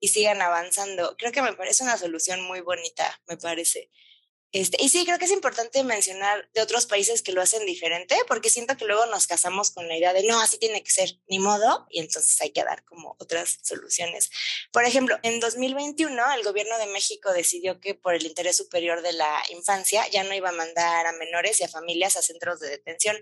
Y 0.00 0.08
sigan 0.08 0.40
avanzando. 0.40 1.16
Creo 1.18 1.32
que 1.32 1.42
me 1.42 1.54
parece 1.54 1.82
una 1.82 1.98
solución 1.98 2.42
muy 2.42 2.60
bonita, 2.60 3.20
me 3.26 3.36
parece. 3.36 3.90
Este, 4.52 4.82
y 4.82 4.88
sí, 4.88 5.04
creo 5.04 5.18
que 5.18 5.26
es 5.26 5.30
importante 5.30 5.84
mencionar 5.84 6.48
de 6.54 6.62
otros 6.62 6.86
países 6.86 7.22
que 7.22 7.32
lo 7.32 7.42
hacen 7.42 7.66
diferente, 7.66 8.16
porque 8.26 8.48
siento 8.48 8.76
que 8.78 8.86
luego 8.86 9.04
nos 9.06 9.26
casamos 9.26 9.70
con 9.70 9.88
la 9.88 9.96
idea 9.96 10.14
de 10.14 10.22
no, 10.22 10.40
así 10.40 10.58
tiene 10.58 10.82
que 10.82 10.90
ser, 10.90 11.18
ni 11.28 11.38
modo, 11.38 11.86
y 11.90 12.00
entonces 12.00 12.40
hay 12.40 12.50
que 12.50 12.64
dar 12.64 12.82
como 12.84 13.14
otras 13.18 13.58
soluciones. 13.62 14.30
Por 14.72 14.84
ejemplo, 14.84 15.18
en 15.22 15.40
2021 15.40 16.32
el 16.34 16.42
gobierno 16.44 16.78
de 16.78 16.86
México 16.86 17.32
decidió 17.32 17.78
que 17.80 17.94
por 17.94 18.14
el 18.14 18.24
interés 18.24 18.56
superior 18.56 19.02
de 19.02 19.12
la 19.12 19.42
infancia 19.50 20.08
ya 20.08 20.24
no 20.24 20.34
iba 20.34 20.48
a 20.48 20.52
mandar 20.52 21.06
a 21.06 21.12
menores 21.12 21.60
y 21.60 21.64
a 21.64 21.68
familias 21.68 22.16
a 22.16 22.22
centros 22.22 22.60
de 22.60 22.70
detención. 22.70 23.16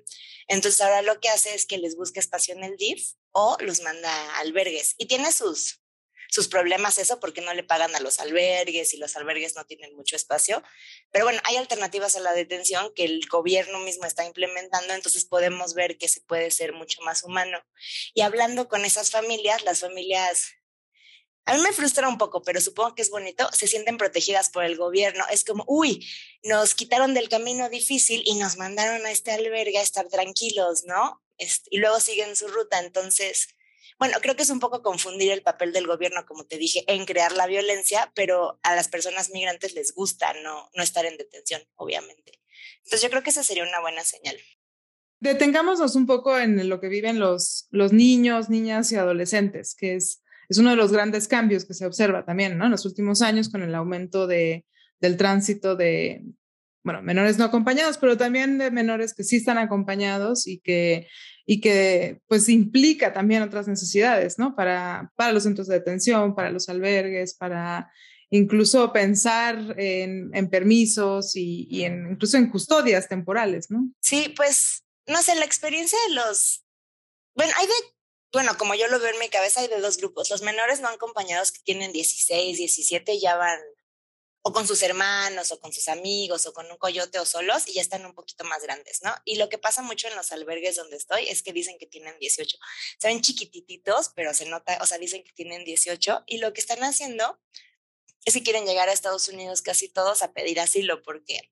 Entonces 0.46 0.80
ahora 0.80 1.02
lo 1.02 1.18
que 1.20 1.28
hace 1.28 1.54
es 1.54 1.66
que 1.66 1.78
les 1.78 1.96
busca 1.96 2.20
espacio 2.20 2.54
en 2.54 2.62
el 2.62 2.76
DIF 2.76 3.14
o 3.32 3.56
los 3.60 3.80
manda 3.80 4.10
a 4.10 4.38
albergues 4.40 4.94
y 4.96 5.06
tiene 5.06 5.32
sus 5.32 5.80
sus 6.30 6.48
problemas 6.48 6.98
eso 6.98 7.20
porque 7.20 7.40
no 7.40 7.54
le 7.54 7.62
pagan 7.62 7.94
a 7.94 8.00
los 8.00 8.20
albergues 8.20 8.94
y 8.94 8.98
los 8.98 9.16
albergues 9.16 9.54
no 9.56 9.64
tienen 9.64 9.94
mucho 9.96 10.16
espacio. 10.16 10.62
Pero 11.10 11.24
bueno, 11.24 11.40
hay 11.44 11.56
alternativas 11.56 12.16
a 12.16 12.20
la 12.20 12.32
detención 12.32 12.92
que 12.94 13.04
el 13.04 13.26
gobierno 13.28 13.80
mismo 13.80 14.06
está 14.06 14.24
implementando, 14.24 14.94
entonces 14.94 15.24
podemos 15.24 15.74
ver 15.74 15.98
que 15.98 16.08
se 16.08 16.20
puede 16.20 16.50
ser 16.50 16.72
mucho 16.72 17.00
más 17.02 17.22
humano. 17.22 17.58
Y 18.14 18.22
hablando 18.22 18.68
con 18.68 18.84
esas 18.84 19.10
familias, 19.10 19.64
las 19.64 19.80
familias 19.80 20.52
a 21.46 21.54
mí 21.54 21.62
me 21.62 21.72
frustra 21.72 22.08
un 22.08 22.18
poco, 22.18 22.42
pero 22.42 22.60
supongo 22.60 22.96
que 22.96 23.02
es 23.02 23.10
bonito, 23.10 23.48
se 23.52 23.68
sienten 23.68 23.98
protegidas 23.98 24.50
por 24.50 24.64
el 24.64 24.76
gobierno. 24.76 25.24
Es 25.30 25.44
como, 25.44 25.64
uy, 25.68 26.04
nos 26.42 26.74
quitaron 26.74 27.14
del 27.14 27.28
camino 27.28 27.68
difícil 27.68 28.22
y 28.26 28.34
nos 28.34 28.56
mandaron 28.56 29.06
a 29.06 29.12
este 29.12 29.30
albergue 29.30 29.78
a 29.78 29.82
estar 29.82 30.08
tranquilos, 30.08 30.82
¿no? 30.84 31.22
y 31.70 31.78
luego 31.78 32.00
siguen 32.00 32.34
su 32.34 32.48
ruta. 32.48 32.80
Entonces, 32.80 33.48
bueno, 33.98 34.18
creo 34.20 34.36
que 34.36 34.42
es 34.42 34.50
un 34.50 34.60
poco 34.60 34.82
confundir 34.82 35.32
el 35.32 35.42
papel 35.42 35.72
del 35.72 35.86
gobierno, 35.86 36.26
como 36.26 36.44
te 36.44 36.58
dije, 36.58 36.84
en 36.86 37.06
crear 37.06 37.32
la 37.32 37.46
violencia, 37.46 38.12
pero 38.14 38.58
a 38.62 38.74
las 38.74 38.88
personas 38.88 39.30
migrantes 39.30 39.74
les 39.74 39.94
gusta 39.94 40.34
no, 40.42 40.70
no 40.74 40.82
estar 40.82 41.06
en 41.06 41.16
detención, 41.16 41.62
obviamente. 41.76 42.40
Entonces 42.84 43.02
yo 43.02 43.10
creo 43.10 43.22
que 43.22 43.30
esa 43.30 43.42
sería 43.42 43.64
una 43.64 43.80
buena 43.80 44.04
señal. 44.04 44.36
Detengámonos 45.20 45.96
un 45.96 46.06
poco 46.06 46.38
en 46.38 46.68
lo 46.68 46.78
que 46.78 46.88
viven 46.88 47.18
los, 47.18 47.68
los 47.70 47.92
niños, 47.92 48.50
niñas 48.50 48.92
y 48.92 48.96
adolescentes, 48.96 49.74
que 49.74 49.94
es, 49.94 50.22
es 50.48 50.58
uno 50.58 50.70
de 50.70 50.76
los 50.76 50.92
grandes 50.92 51.26
cambios 51.26 51.64
que 51.64 51.72
se 51.74 51.86
observa 51.86 52.24
también 52.24 52.58
¿no? 52.58 52.66
en 52.66 52.70
los 52.70 52.84
últimos 52.84 53.22
años 53.22 53.48
con 53.48 53.62
el 53.62 53.74
aumento 53.74 54.26
de, 54.26 54.66
del 55.00 55.16
tránsito 55.16 55.74
de, 55.74 56.22
bueno, 56.86 57.02
menores 57.02 57.36
no 57.36 57.44
acompañados, 57.44 57.98
pero 57.98 58.16
también 58.16 58.58
de 58.58 58.70
menores 58.70 59.12
que 59.12 59.24
sí 59.24 59.36
están 59.36 59.58
acompañados 59.58 60.46
y 60.46 60.60
que 60.60 61.08
y 61.44 61.60
que 61.60 62.20
pues 62.28 62.48
implica 62.48 63.12
también 63.12 63.42
otras 63.42 63.66
necesidades, 63.66 64.38
¿no? 64.38 64.54
Para, 64.54 65.12
para 65.16 65.32
los 65.32 65.42
centros 65.42 65.66
de 65.66 65.74
detención, 65.74 66.36
para 66.36 66.50
los 66.50 66.68
albergues, 66.68 67.34
para 67.34 67.90
incluso 68.30 68.92
pensar 68.92 69.74
en, 69.76 70.48
permisos 70.48 71.34
y, 71.34 71.66
y 71.68 71.84
incluso 71.84 72.36
en 72.36 72.50
custodias 72.50 73.08
temporales, 73.08 73.68
¿no? 73.68 73.90
Sí, 74.00 74.32
pues, 74.36 74.84
no 75.08 75.20
sé, 75.22 75.34
la 75.34 75.44
experiencia 75.44 75.98
de 76.08 76.14
los, 76.14 76.64
bueno, 77.34 77.52
hay 77.56 77.66
de, 77.66 77.72
bueno, 78.32 78.56
como 78.58 78.76
yo 78.76 78.86
lo 78.88 79.00
veo 79.00 79.12
en 79.12 79.18
mi 79.18 79.28
cabeza, 79.28 79.60
hay 79.60 79.68
de 79.68 79.80
dos 79.80 79.96
grupos. 79.96 80.30
Los 80.30 80.42
menores 80.42 80.80
no 80.80 80.88
acompañados 80.88 81.50
que 81.50 81.62
tienen 81.64 81.92
16, 81.92 82.58
17, 82.58 83.18
ya 83.18 83.36
van 83.36 83.58
o 84.46 84.52
con 84.52 84.64
sus 84.64 84.80
hermanos 84.84 85.50
o 85.50 85.58
con 85.58 85.72
sus 85.72 85.88
amigos 85.88 86.46
o 86.46 86.52
con 86.52 86.70
un 86.70 86.76
coyote 86.76 87.18
o 87.18 87.26
solos 87.26 87.66
y 87.66 87.72
ya 87.72 87.82
están 87.82 88.06
un 88.06 88.14
poquito 88.14 88.44
más 88.44 88.62
grandes, 88.62 89.02
¿no? 89.02 89.12
Y 89.24 89.38
lo 89.38 89.48
que 89.48 89.58
pasa 89.58 89.82
mucho 89.82 90.06
en 90.06 90.14
los 90.14 90.30
albergues 90.30 90.76
donde 90.76 90.96
estoy 90.96 91.26
es 91.28 91.42
que 91.42 91.52
dicen 91.52 91.78
que 91.80 91.86
tienen 91.86 92.16
18. 92.20 92.56
Se 92.96 93.08
ven 93.08 93.20
chiquitititos, 93.22 94.12
pero 94.14 94.32
se 94.34 94.46
nota, 94.46 94.78
o 94.80 94.86
sea, 94.86 94.98
dicen 94.98 95.24
que 95.24 95.32
tienen 95.32 95.64
18 95.64 96.22
y 96.28 96.38
lo 96.38 96.52
que 96.52 96.60
están 96.60 96.84
haciendo 96.84 97.40
es 98.24 98.34
que 98.34 98.44
quieren 98.44 98.66
llegar 98.66 98.88
a 98.88 98.92
Estados 98.92 99.26
Unidos 99.26 99.62
casi 99.62 99.88
todos 99.88 100.22
a 100.22 100.32
pedir 100.32 100.60
asilo 100.60 101.02
porque 101.02 101.50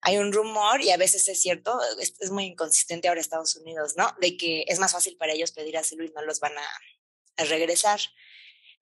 hay 0.00 0.18
un 0.18 0.32
rumor, 0.32 0.82
y 0.82 0.90
a 0.92 0.96
veces 0.96 1.26
es 1.26 1.42
cierto, 1.42 1.76
es, 1.98 2.30
muy 2.30 2.44
inconsistente 2.44 3.08
ahora 3.08 3.20
Estados 3.20 3.56
Unidos, 3.56 3.94
¿no? 3.96 4.14
De 4.20 4.36
que 4.36 4.64
es 4.68 4.78
más 4.78 4.92
fácil 4.92 5.16
para 5.16 5.32
ellos 5.32 5.50
pedir 5.50 5.76
asilo 5.76 6.04
y 6.04 6.10
no 6.10 6.22
los 6.22 6.38
van 6.38 6.56
a 6.56 7.44
regresar. 7.46 7.98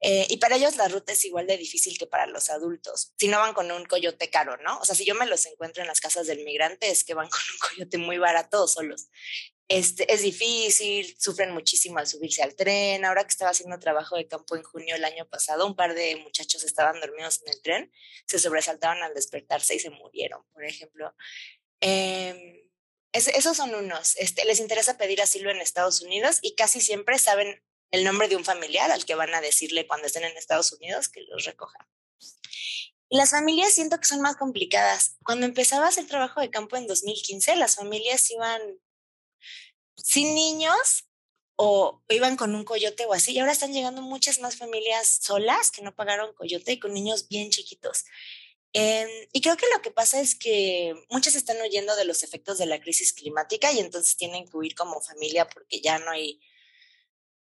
Eh, 0.06 0.26
y 0.28 0.36
para 0.36 0.56
ellos 0.56 0.76
la 0.76 0.86
ruta 0.86 1.14
es 1.14 1.24
igual 1.24 1.46
de 1.46 1.56
difícil 1.56 1.96
que 1.96 2.06
para 2.06 2.26
los 2.26 2.50
adultos. 2.50 3.14
Si 3.16 3.26
no 3.26 3.38
van 3.38 3.54
con 3.54 3.72
un 3.72 3.86
coyote 3.86 4.28
caro, 4.28 4.58
¿no? 4.58 4.78
O 4.80 4.84
sea, 4.84 4.94
si 4.94 5.06
yo 5.06 5.14
me 5.14 5.24
los 5.24 5.46
encuentro 5.46 5.80
en 5.80 5.86
las 5.86 6.02
casas 6.02 6.26
del 6.26 6.44
migrante, 6.44 6.90
es 6.90 7.04
que 7.04 7.14
van 7.14 7.26
con 7.30 7.40
un 7.40 7.58
coyote 7.58 7.96
muy 7.96 8.18
barato 8.18 8.68
solos. 8.68 9.08
Este, 9.66 10.12
es 10.12 10.20
difícil, 10.20 11.16
sufren 11.18 11.52
muchísimo 11.52 12.00
al 12.00 12.06
subirse 12.06 12.42
al 12.42 12.54
tren. 12.54 13.06
Ahora 13.06 13.22
que 13.22 13.30
estaba 13.30 13.52
haciendo 13.52 13.78
trabajo 13.78 14.16
de 14.16 14.28
campo 14.28 14.56
en 14.56 14.62
junio 14.62 14.94
el 14.94 15.06
año 15.06 15.26
pasado, 15.26 15.66
un 15.66 15.74
par 15.74 15.94
de 15.94 16.16
muchachos 16.16 16.64
estaban 16.64 17.00
dormidos 17.00 17.40
en 17.40 17.54
el 17.54 17.62
tren, 17.62 17.92
se 18.26 18.38
sobresaltaban 18.38 19.02
al 19.02 19.14
despertarse 19.14 19.74
y 19.74 19.78
se 19.78 19.88
murieron, 19.88 20.44
por 20.52 20.66
ejemplo. 20.66 21.14
Eh, 21.80 22.68
esos 23.14 23.56
son 23.56 23.74
unos. 23.74 24.16
Este, 24.16 24.44
les 24.44 24.60
interesa 24.60 24.98
pedir 24.98 25.22
asilo 25.22 25.50
en 25.50 25.62
Estados 25.62 26.02
Unidos 26.02 26.40
y 26.42 26.56
casi 26.56 26.82
siempre 26.82 27.18
saben 27.18 27.62
el 27.94 28.02
nombre 28.02 28.26
de 28.26 28.34
un 28.34 28.44
familiar 28.44 28.90
al 28.90 29.04
que 29.04 29.14
van 29.14 29.32
a 29.34 29.40
decirle 29.40 29.86
cuando 29.86 30.08
estén 30.08 30.24
en 30.24 30.36
Estados 30.36 30.72
Unidos 30.72 31.08
que 31.08 31.22
los 31.22 31.44
recoja. 31.44 31.78
Las 33.08 33.30
familias 33.30 33.72
siento 33.72 34.00
que 34.00 34.06
son 34.06 34.20
más 34.20 34.34
complicadas. 34.36 35.16
Cuando 35.24 35.46
empezaba 35.46 35.86
a 35.86 35.90
hacer 35.90 36.06
trabajo 36.06 36.40
de 36.40 36.50
campo 36.50 36.76
en 36.76 36.88
2015, 36.88 37.54
las 37.54 37.76
familias 37.76 38.28
iban 38.32 38.60
sin 39.96 40.34
niños 40.34 41.04
o 41.54 42.02
iban 42.08 42.36
con 42.36 42.56
un 42.56 42.64
coyote 42.64 43.06
o 43.06 43.12
así. 43.12 43.32
Y 43.32 43.38
ahora 43.38 43.52
están 43.52 43.72
llegando 43.72 44.02
muchas 44.02 44.40
más 44.40 44.56
familias 44.56 45.20
solas 45.22 45.70
que 45.70 45.82
no 45.82 45.94
pagaron 45.94 46.34
coyote 46.34 46.72
y 46.72 46.80
con 46.80 46.92
niños 46.92 47.28
bien 47.28 47.50
chiquitos. 47.50 48.04
Em, 48.72 49.08
y 49.32 49.40
creo 49.40 49.56
que 49.56 49.66
lo 49.72 49.82
que 49.82 49.92
pasa 49.92 50.20
es 50.20 50.34
que 50.34 50.94
muchas 51.10 51.36
están 51.36 51.60
huyendo 51.60 51.94
de 51.94 52.06
los 52.06 52.24
efectos 52.24 52.58
de 52.58 52.66
la 52.66 52.80
crisis 52.80 53.12
climática 53.12 53.70
y 53.70 53.78
entonces 53.78 54.16
tienen 54.16 54.48
que 54.48 54.56
huir 54.56 54.74
como 54.74 55.00
familia 55.00 55.48
porque 55.48 55.80
ya 55.80 56.00
no 56.00 56.10
hay 56.10 56.40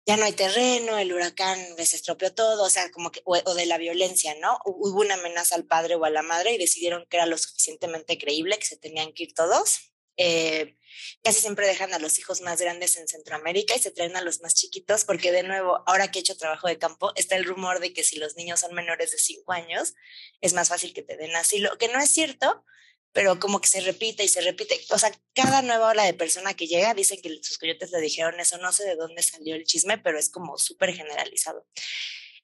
ya 0.09 0.17
no 0.17 0.25
hay 0.25 0.33
terreno, 0.33 0.97
el 0.97 1.13
huracán 1.13 1.59
les 1.77 1.93
estropeó 1.93 2.33
todo, 2.33 2.63
o 2.63 2.71
sea, 2.71 2.91
como 2.91 3.13
que, 3.13 3.21
o, 3.27 3.55
de 3.55 3.67
la 3.67 3.77
violencia, 3.77 4.35
¿no? 4.41 4.59
Hubo 4.65 5.01
una 5.03 5.17
amenaza 5.17 5.55
al 5.55 5.67
padre 5.67 5.97
o 5.97 6.05
a 6.07 6.09
la 6.09 6.23
madre 6.23 6.55
y 6.55 6.57
decidieron 6.57 7.05
que 7.11 7.19
era 7.19 7.27
lo 7.27 7.37
suficientemente 7.37 8.17
creíble 8.17 8.59
que 8.59 8.65
se 8.65 8.79
tenían 8.79 9.13
que 9.13 9.25
ir 9.25 9.35
todos. 9.35 9.93
Eh, 10.17 10.79
casi 11.23 11.43
siempre 11.43 11.67
dejan 11.67 11.93
a 11.93 11.99
los 11.99 12.19
hijos 12.19 12.41
más 12.41 12.59
grandes 12.59 12.97
en 12.97 13.07
Centroamérica 13.07 13.77
y 13.77 13.81
se 13.81 13.91
traen 13.91 14.17
a 14.17 14.23
los 14.23 14.41
más 14.41 14.55
chiquitos 14.55 15.05
porque 15.05 15.31
de 15.31 15.43
nuevo, 15.43 15.83
ahora 15.85 16.11
que 16.11 16.21
he 16.21 16.23
hecho 16.23 16.39
trabajo 16.39 16.69
de 16.69 16.79
campo, 16.79 17.13
está 17.15 17.37
el 17.37 17.45
rumor 17.45 17.79
de 17.79 17.93
que 17.93 18.03
si 18.03 18.17
los 18.17 18.35
niños 18.35 18.61
son 18.61 18.73
menores 18.73 19.11
de 19.11 19.19
cinco 19.19 19.53
años, 19.53 19.93
es 20.41 20.55
más 20.55 20.71
fácil 20.71 20.95
que 20.95 21.03
te 21.03 21.19
den 21.19 21.37
asilo, 21.37 21.77
que 21.77 21.89
no 21.89 22.01
es 22.01 22.11
cierto, 22.11 22.65
pero 23.13 23.39
como 23.41 23.61
que 23.61 23.69
se 23.69 23.81
repite 23.81 24.25
y 24.25 24.29
se 24.29 24.41
repite. 24.41 24.81
O 24.91 24.99
sea, 24.99 25.13
cada 25.35 25.63
nueva 25.63 25.89
ola 25.89 26.05
de 26.05 26.15
persona 26.15 26.55
que 26.55 26.67
llega 26.67 26.95
dicen 26.95 27.21
que 27.23 27.39
sus 27.43 27.59
coyotes 27.59 27.91
le 27.91 28.01
dijeron 28.01 28.39
eso, 28.41 28.59
no 28.59 28.73
sé 28.73 28.85
de 28.85 28.97
dónde 28.97 29.23
salió 29.23 29.55
el 29.55 29.65
chisme, 29.65 29.99
pero 29.99 30.19
es 30.19 30.31
como 30.31 30.59
súper 30.59 30.95
generalizado. 30.95 31.67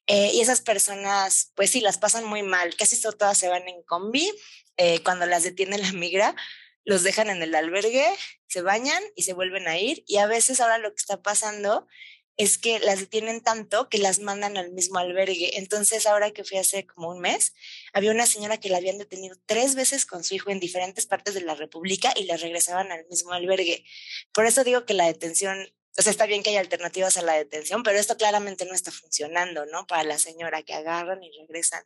Eh, 0.07 0.33
y 0.35 0.40
esas 0.40 0.61
personas, 0.61 1.53
pues 1.55 1.70
sí, 1.70 1.81
las 1.81 1.98
pasan 1.98 2.24
muy 2.24 2.42
mal, 2.42 2.77
casi 2.77 3.00
todas 3.00 3.38
se 3.38 3.48
van 3.48 3.66
en 3.68 3.83
combi, 3.85 4.31
eh, 4.77 5.03
cuando 5.03 5.24
las 5.27 5.44
detiene 5.44 5.79
la 5.79 5.92
migra, 5.92 6.37
los 6.85 7.03
dejan 7.03 7.31
en 7.31 7.42
el 7.42 7.55
albergue, 7.55 8.07
se 8.46 8.61
bañan 8.61 9.03
y 9.16 9.22
se 9.22 9.33
vuelven 9.33 9.66
a 9.66 9.79
ir, 9.79 10.05
y 10.07 10.18
a 10.18 10.27
veces 10.27 10.61
ahora 10.61 10.79
lo 10.79 10.90
que 10.90 11.00
está 11.00 11.22
pasando 11.22 11.87
es 12.36 12.58
que 12.58 12.80
las 12.80 12.98
detienen 12.98 13.40
tanto 13.40 13.88
que 13.88 13.98
las 13.98 14.18
mandan 14.18 14.56
al 14.56 14.72
mismo 14.72 14.98
albergue. 14.98 15.58
Entonces, 15.58 16.06
ahora 16.06 16.32
que 16.32 16.44
fui 16.44 16.58
hace 16.58 16.86
como 16.86 17.10
un 17.10 17.20
mes, 17.20 17.54
había 17.92 18.10
una 18.10 18.26
señora 18.26 18.58
que 18.58 18.68
la 18.68 18.78
habían 18.78 18.98
detenido 18.98 19.36
tres 19.46 19.74
veces 19.74 20.04
con 20.04 20.24
su 20.24 20.34
hijo 20.34 20.50
en 20.50 20.60
diferentes 20.60 21.06
partes 21.06 21.34
de 21.34 21.42
la 21.42 21.54
República 21.54 22.12
y 22.16 22.24
la 22.24 22.36
regresaban 22.36 22.90
al 22.90 23.06
mismo 23.06 23.32
albergue. 23.32 23.84
Por 24.32 24.46
eso 24.46 24.64
digo 24.64 24.84
que 24.84 24.94
la 24.94 25.06
detención, 25.06 25.72
o 25.96 26.02
sea, 26.02 26.10
está 26.10 26.26
bien 26.26 26.42
que 26.42 26.50
haya 26.50 26.60
alternativas 26.60 27.16
a 27.16 27.22
la 27.22 27.34
detención, 27.34 27.84
pero 27.84 27.98
esto 27.98 28.16
claramente 28.16 28.64
no 28.64 28.74
está 28.74 28.90
funcionando, 28.90 29.64
¿no? 29.66 29.86
Para 29.86 30.02
la 30.02 30.18
señora 30.18 30.62
que 30.62 30.74
agarran 30.74 31.22
y 31.22 31.30
regresan. 31.38 31.84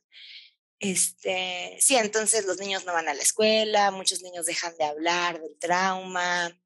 Este, 0.81 1.77
sí, 1.81 1.97
entonces 1.97 2.47
los 2.47 2.59
niños 2.59 2.87
no 2.87 2.93
van 2.93 3.09
a 3.09 3.15
la 3.15 3.23
escuela, 3.23 3.91
muchos 3.91 4.23
niños 4.23 4.47
dejan 4.47 4.77
de 4.79 4.85
hablar 4.85 5.41
del 5.41 5.59
trauma, 5.59 6.57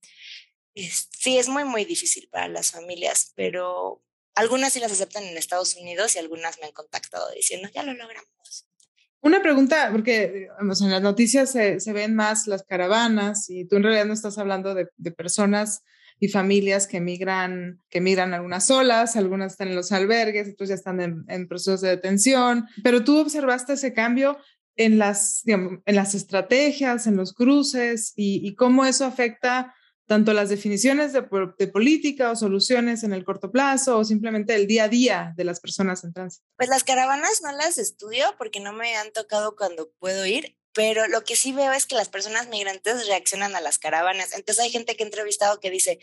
sí, 0.75 1.39
es 1.39 1.49
muy, 1.49 1.65
muy 1.65 1.85
difícil 1.85 2.29
para 2.31 2.49
las 2.49 2.71
familias, 2.71 3.33
pero 3.37 4.03
algunas 4.35 4.73
sí 4.73 4.81
las 4.81 4.93
aceptan 4.93 5.25
en 5.25 5.37
Estados 5.37 5.77
Unidos 5.77 6.17
y 6.17 6.19
algunas 6.19 6.59
me 6.61 6.67
han 6.67 6.73
contactado 6.73 7.31
diciendo, 7.35 7.69
ya 7.75 7.83
lo 7.83 7.93
logramos. 7.95 8.69
Una 9.21 9.41
pregunta, 9.41 9.91
porque 9.93 10.49
en 10.59 10.69
las 10.91 11.03
noticias 11.03 11.53
se, 11.53 11.79
se, 11.79 11.93
ven 11.93 12.17
más 12.17 12.49
las 12.49 12.65
caravanas 12.65 13.49
y 13.49 13.67
tú 13.67 13.77
en 13.77 13.85
realidad 13.85 14.07
no 14.07 14.15
estás 14.15 14.37
hablando 14.37 14.75
de, 14.75 14.89
de 14.97 15.13
personas 15.13 15.83
y 16.19 16.29
familias 16.29 16.89
que 16.89 17.01
migran, 17.01 17.81
que 17.89 18.01
migran 18.01 18.35
algunas 18.35 18.67
solas, 18.67 19.15
algunas 19.17 19.53
están 19.53 19.69
en 19.69 19.77
los 19.77 19.93
albergues, 19.93 20.53
otros 20.53 20.69
ya 20.69 20.75
están 20.75 21.01
en, 21.01 21.25
en 21.29 21.47
procesos 21.47 21.81
de 21.83 21.91
detención, 21.91 22.67
pero 22.83 23.05
tú 23.05 23.19
observaste 23.19 23.75
ese 23.75 23.93
cambio 23.93 24.39
en 24.77 24.99
las, 24.99 25.43
digamos, 25.45 25.81
en 25.85 25.95
las 25.95 26.15
estrategias, 26.15 27.07
en 27.07 27.17
los 27.17 27.33
cruces 27.33 28.13
y, 28.17 28.41
y 28.47 28.55
cómo 28.55 28.85
eso 28.85 29.05
afecta 29.05 29.75
tanto 30.13 30.35
las 30.35 30.51
definiciones 30.51 31.15
de, 31.15 31.23
política 31.23 32.31
o 32.31 32.37
soluciones 32.37 33.03
en 33.03 33.15
el 33.15 33.25
corto 33.25 33.51
plazo 33.51 33.97
o 33.97 34.05
simplemente 34.05 34.55
el 34.55 34.67
día 34.67 34.85
a 34.85 34.89
día 34.89 35.33
de 35.39 35.45
las 35.45 35.59
personas 35.59 36.05
en 36.05 36.13
tránsito? 36.13 36.45
Pues 36.59 36.69
las 36.69 36.85
caravanas 36.85 37.41
no 37.43 37.51
las 37.53 37.79
estudio 37.79 38.27
porque 38.37 38.61
no 38.61 38.75
me 38.75 38.95
han 38.95 39.11
tocado 39.13 39.57
cuando 39.57 39.91
puedo 39.99 40.27
ir, 40.27 40.59
pero 40.75 41.09
lo 41.09 41.25
que 41.25 41.35
sí 41.35 41.55
veo 41.55 41.73
es 41.73 41.87
que 41.87 41.95
las 41.95 42.11
personas 42.11 42.49
migrantes 42.49 43.07
reaccionan 43.07 43.57
a 43.57 43.63
las 43.63 43.79
caravanas. 43.79 44.35
Entonces 44.35 44.63
hay 44.63 44.71
gente 44.71 44.97
que 44.97 45.03
he 45.03 45.07
entrevistado 45.07 45.61
que 45.61 45.71
dice, 45.71 45.99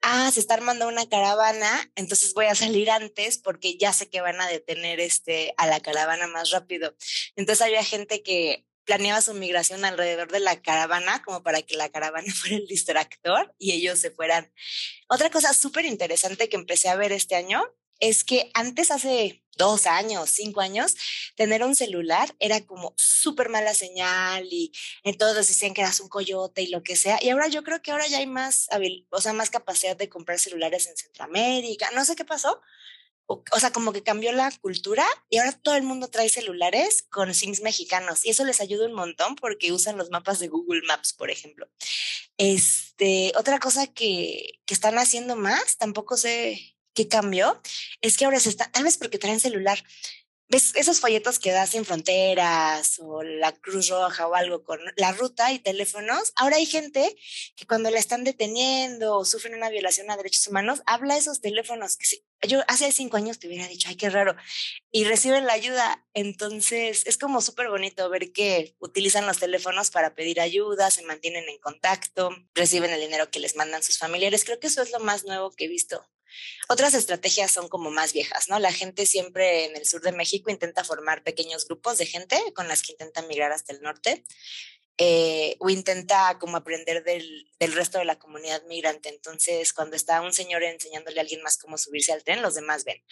ah, 0.00 0.30
se 0.32 0.40
está 0.40 0.54
armando 0.54 0.88
una 0.88 1.06
caravana, 1.06 1.92
entonces 1.96 2.32
voy 2.32 2.46
a 2.46 2.54
salir 2.54 2.90
antes 2.90 3.36
porque 3.36 3.76
ya 3.76 3.92
sé 3.92 4.08
que 4.08 4.22
van 4.22 4.40
a 4.40 4.48
detener 4.48 5.00
este, 5.00 5.52
a 5.58 5.66
la 5.66 5.80
caravana 5.80 6.28
más 6.28 6.50
rápido. 6.50 6.96
Entonces 7.36 7.60
había 7.60 7.84
gente 7.84 8.22
que 8.22 8.64
planeaba 8.90 9.20
su 9.20 9.34
migración 9.34 9.84
alrededor 9.84 10.32
de 10.32 10.40
la 10.40 10.60
caravana, 10.60 11.22
como 11.22 11.44
para 11.44 11.62
que 11.62 11.76
la 11.76 11.90
caravana 11.90 12.26
fuera 12.34 12.56
el 12.56 12.66
distractor 12.66 13.54
y 13.56 13.70
ellos 13.70 14.00
se 14.00 14.10
fueran. 14.10 14.52
Otra 15.08 15.30
cosa 15.30 15.54
súper 15.54 15.84
interesante 15.84 16.48
que 16.48 16.56
empecé 16.56 16.88
a 16.88 16.96
ver 16.96 17.12
este 17.12 17.36
año 17.36 17.62
es 18.00 18.24
que 18.24 18.50
antes, 18.52 18.90
hace 18.90 19.44
dos 19.56 19.86
años, 19.86 20.28
cinco 20.30 20.60
años, 20.60 20.96
tener 21.36 21.62
un 21.62 21.76
celular 21.76 22.34
era 22.40 22.66
como 22.66 22.92
súper 22.96 23.48
mala 23.48 23.74
señal 23.74 24.48
y 24.50 24.72
en 25.04 25.16
todos 25.16 25.36
decían 25.36 25.72
que 25.72 25.82
eras 25.82 26.00
un 26.00 26.08
coyote 26.08 26.62
y 26.62 26.66
lo 26.66 26.82
que 26.82 26.96
sea. 26.96 27.20
Y 27.22 27.28
ahora 27.28 27.46
yo 27.46 27.62
creo 27.62 27.80
que 27.82 27.92
ahora 27.92 28.08
ya 28.08 28.18
hay 28.18 28.26
más, 28.26 28.66
o 29.10 29.20
sea, 29.20 29.32
más 29.32 29.50
capacidad 29.50 29.96
de 29.96 30.08
comprar 30.08 30.40
celulares 30.40 30.88
en 30.88 30.96
Centroamérica. 30.96 31.90
No 31.94 32.04
sé 32.04 32.16
qué 32.16 32.24
pasó, 32.24 32.60
o, 33.52 33.60
sea, 33.60 33.70
como 33.70 33.92
que 33.92 34.02
cambió 34.02 34.32
la 34.32 34.50
cultura 34.60 35.06
y 35.28 35.38
ahora 35.38 35.52
todo 35.52 35.76
el 35.76 35.84
mundo 35.84 36.08
trae 36.08 36.28
celulares 36.28 37.04
con 37.10 37.32
SIMs 37.32 37.60
mexicanos 37.60 38.26
y 38.26 38.30
eso 38.30 38.44
les 38.44 38.60
ayuda 38.60 38.86
un 38.86 38.94
montón 38.94 39.36
porque 39.36 39.72
usan 39.72 39.96
los 39.96 40.10
mapas 40.10 40.40
de 40.40 40.48
Google 40.48 40.82
Maps, 40.88 41.12
por 41.12 41.30
ejemplo. 41.30 41.68
Este, 42.38 43.32
otra 43.36 43.60
cosa 43.60 43.86
que, 43.86 44.58
que 44.66 44.74
están 44.74 44.98
haciendo 44.98 45.36
más, 45.36 45.76
tampoco 45.76 46.16
sé 46.16 46.76
qué 46.92 47.06
cambió, 47.06 47.60
es 48.00 48.16
que 48.16 48.24
ahora 48.24 48.40
se 48.40 48.48
está, 48.48 48.68
tal 48.72 48.82
vez 48.82 48.98
porque 48.98 49.18
traen 49.18 49.38
celular, 49.38 49.84
ves 50.50 50.72
esos 50.74 50.98
folletos 50.98 51.38
que 51.38 51.52
das 51.52 51.74
en 51.76 51.84
fronteras 51.84 52.98
o 52.98 53.22
la 53.22 53.52
Cruz 53.52 53.88
Roja 53.88 54.26
o 54.26 54.34
algo 54.34 54.64
con 54.64 54.80
la 54.96 55.12
ruta 55.12 55.52
y 55.52 55.60
teléfonos. 55.60 56.32
Ahora 56.34 56.56
hay 56.56 56.66
gente 56.66 57.16
que 57.56 57.66
cuando 57.66 57.90
la 57.90 58.00
están 58.00 58.24
deteniendo 58.24 59.16
o 59.16 59.24
sufren 59.24 59.54
una 59.54 59.70
violación 59.70 60.10
a 60.10 60.16
derechos 60.16 60.48
humanos, 60.48 60.82
habla 60.86 61.16
esos 61.16 61.40
teléfonos 61.40 61.96
que 61.96 62.06
yo 62.48 62.62
hace 62.68 62.90
cinco 62.90 63.16
años 63.16 63.38
te 63.38 63.46
hubiera 63.46 63.68
dicho, 63.68 63.88
ay, 63.88 63.96
qué 63.96 64.10
raro, 64.10 64.34
y 64.90 65.04
reciben 65.04 65.46
la 65.46 65.52
ayuda. 65.52 66.04
Entonces 66.14 67.02
es 67.06 67.16
como 67.16 67.42
súper 67.42 67.68
bonito 67.68 68.08
ver 68.10 68.32
que 68.32 68.74
utilizan 68.80 69.26
los 69.26 69.38
teléfonos 69.38 69.90
para 69.90 70.14
pedir 70.14 70.40
ayuda, 70.40 70.90
se 70.90 71.04
mantienen 71.04 71.44
en 71.48 71.58
contacto, 71.58 72.30
reciben 72.54 72.90
el 72.90 73.00
dinero 73.00 73.30
que 73.30 73.40
les 73.40 73.54
mandan 73.56 73.82
sus 73.82 73.98
familiares. 73.98 74.44
Creo 74.44 74.58
que 74.58 74.66
eso 74.66 74.82
es 74.82 74.90
lo 74.90 75.00
más 75.00 75.24
nuevo 75.24 75.52
que 75.52 75.66
he 75.66 75.68
visto 75.68 76.04
otras 76.68 76.94
estrategias 76.94 77.50
son 77.50 77.68
como 77.68 77.90
más 77.90 78.12
viejas, 78.12 78.48
¿no? 78.48 78.58
La 78.58 78.72
gente 78.72 79.06
siempre 79.06 79.64
en 79.66 79.76
el 79.76 79.86
sur 79.86 80.02
de 80.02 80.12
México 80.12 80.50
intenta 80.50 80.84
formar 80.84 81.22
pequeños 81.22 81.66
grupos 81.66 81.98
de 81.98 82.06
gente 82.06 82.40
con 82.54 82.68
las 82.68 82.82
que 82.82 82.92
intenta 82.92 83.22
migrar 83.22 83.52
hasta 83.52 83.72
el 83.72 83.82
norte. 83.82 84.24
Eh, 85.02 85.56
o 85.60 85.70
intenta 85.70 86.36
como 86.38 86.58
aprender 86.58 87.02
del, 87.02 87.50
del, 87.58 87.72
resto 87.72 87.98
de 87.98 88.04
la 88.04 88.18
comunidad 88.18 88.62
migrante. 88.64 89.08
Entonces, 89.08 89.72
cuando 89.72 89.96
está 89.96 90.20
un 90.20 90.34
señor 90.34 90.62
enseñándole 90.62 91.18
a 91.18 91.22
alguien 91.22 91.42
más 91.42 91.56
cómo 91.56 91.78
subirse 91.78 92.12
al 92.12 92.22
tren, 92.22 92.42
los 92.42 92.54
demás 92.54 92.84
ven. 92.84 93.02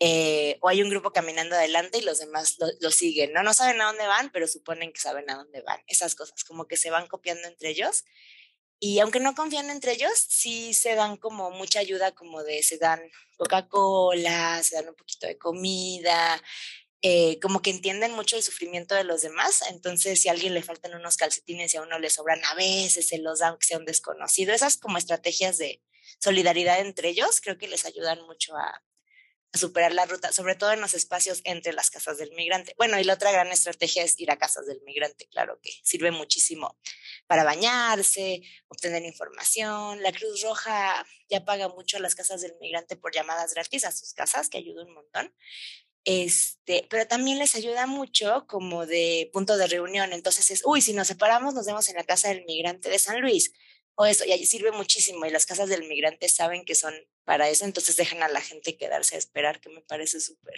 Eh, 0.00 0.58
o 0.60 0.68
hay 0.68 0.82
un 0.82 0.90
grupo 0.90 1.12
caminando 1.12 1.54
adelante 1.54 1.98
y 1.98 2.00
los 2.02 2.18
demás 2.18 2.56
lo, 2.58 2.66
lo, 2.80 2.90
siguen, 2.90 3.32
¿no? 3.32 3.44
No 3.44 3.54
saben 3.54 3.80
a 3.80 3.84
dónde 3.84 4.06
van, 4.08 4.32
pero 4.32 4.48
suponen 4.48 4.92
que 4.92 5.00
saben 5.00 5.30
a 5.30 5.36
dónde 5.36 5.60
van. 5.60 5.80
Esas 5.86 6.16
cosas, 6.16 6.42
como 6.42 6.66
que 6.66 6.76
se 6.76 6.90
van 6.90 7.06
copiando 7.06 7.46
entre 7.46 7.68
ellos 7.68 8.04
y 8.80 8.98
aunque 9.00 9.20
no 9.20 9.34
confían 9.34 9.70
entre 9.70 9.92
ellos, 9.92 10.12
sí 10.28 10.74
se 10.74 10.94
dan 10.94 11.16
como 11.18 11.50
mucha 11.50 11.80
ayuda, 11.80 12.12
como 12.12 12.42
de 12.42 12.62
se 12.62 12.78
dan 12.78 13.00
Coca-Cola, 13.36 14.62
se 14.62 14.76
dan 14.76 14.88
un 14.88 14.94
poquito 14.96 15.26
de 15.26 15.38
comida. 15.38 16.42
eh, 17.02 17.40
como 17.40 17.62
que 17.62 17.70
entienden 17.70 18.12
mucho 18.12 18.36
el 18.36 18.42
sufrimiento 18.42 18.94
de 18.94 19.04
los 19.04 19.22
demás. 19.22 19.62
Entonces, 19.70 20.20
si 20.20 20.28
a 20.28 20.32
alguien 20.32 20.54
le 20.54 20.62
faltan 20.62 20.94
unos 20.94 21.16
calcetines 21.16 21.74
y 21.74 21.78
a 21.78 21.82
uno 21.82 21.98
le 21.98 22.10
sobran, 22.10 22.44
a 22.44 22.54
veces 22.54 23.08
se 23.08 23.18
los 23.18 23.38
da 23.40 23.48
aunque 23.48 23.66
sea 23.66 23.78
un 23.78 23.86
desconocido. 23.86 24.52
Esas 24.54 24.76
como 24.78 24.98
estrategias 24.98 25.58
de 25.58 25.82
solidaridad 26.20 26.80
entre 26.80 27.08
ellos 27.10 27.40
creo 27.42 27.58
que 27.58 27.68
les 27.68 27.86
ayudan 27.86 28.20
mucho 28.26 28.56
a, 28.56 28.82
superar 29.58 29.92
la 29.92 30.06
ruta, 30.06 30.32
sobre 30.32 30.54
todo 30.54 30.72
en 30.72 30.80
los 30.80 30.94
espacios 30.94 31.40
entre 31.44 31.72
las 31.72 31.90
casas 31.90 32.18
del 32.18 32.32
migrante. 32.32 32.74
Bueno, 32.76 32.98
y 32.98 33.04
la 33.04 33.14
otra 33.14 33.32
gran 33.32 33.48
estrategia 33.48 34.04
es 34.04 34.18
ir 34.18 34.30
a 34.30 34.38
casas 34.38 34.66
del 34.66 34.80
migrante, 34.82 35.26
claro 35.28 35.58
que 35.62 35.72
sirve 35.82 36.10
muchísimo 36.10 36.78
para 37.26 37.44
bañarse, 37.44 38.42
obtener 38.68 39.04
información. 39.04 40.02
La 40.02 40.12
Cruz 40.12 40.42
Roja 40.42 41.04
ya 41.28 41.44
paga 41.44 41.68
mucho 41.68 41.96
a 41.96 42.00
las 42.00 42.14
casas 42.14 42.42
del 42.42 42.54
migrante 42.60 42.96
por 42.96 43.12
llamadas 43.12 43.54
gratis 43.54 43.84
a 43.84 43.92
sus 43.92 44.14
casas, 44.14 44.48
que 44.48 44.58
ayuda 44.58 44.84
un 44.84 44.94
montón. 44.94 45.34
Este, 46.04 46.86
pero 46.88 47.06
también 47.06 47.38
les 47.38 47.54
ayuda 47.56 47.86
mucho 47.86 48.46
como 48.48 48.86
de 48.86 49.30
punto 49.32 49.56
de 49.56 49.66
reunión. 49.66 50.12
Entonces 50.12 50.50
es, 50.50 50.62
uy, 50.64 50.80
si 50.80 50.92
nos 50.92 51.08
separamos, 51.08 51.54
nos 51.54 51.66
vemos 51.66 51.88
en 51.88 51.96
la 51.96 52.04
casa 52.04 52.28
del 52.28 52.44
migrante 52.46 52.88
de 52.88 52.98
San 52.98 53.20
Luis 53.20 53.52
o 54.00 54.06
eso, 54.06 54.24
y 54.24 54.32
allí 54.32 54.46
sirve 54.46 54.72
muchísimo 54.72 55.26
y 55.26 55.30
las 55.30 55.44
casas 55.44 55.68
del 55.68 55.86
migrante 55.86 56.26
saben 56.30 56.64
que 56.64 56.74
son 56.74 56.94
para 57.24 57.50
eso, 57.50 57.66
entonces 57.66 57.98
dejan 57.98 58.22
a 58.22 58.28
la 58.28 58.40
gente 58.40 58.78
quedarse 58.78 59.14
a 59.14 59.18
esperar, 59.18 59.60
que 59.60 59.68
me 59.68 59.82
parece 59.82 60.20
súper, 60.20 60.54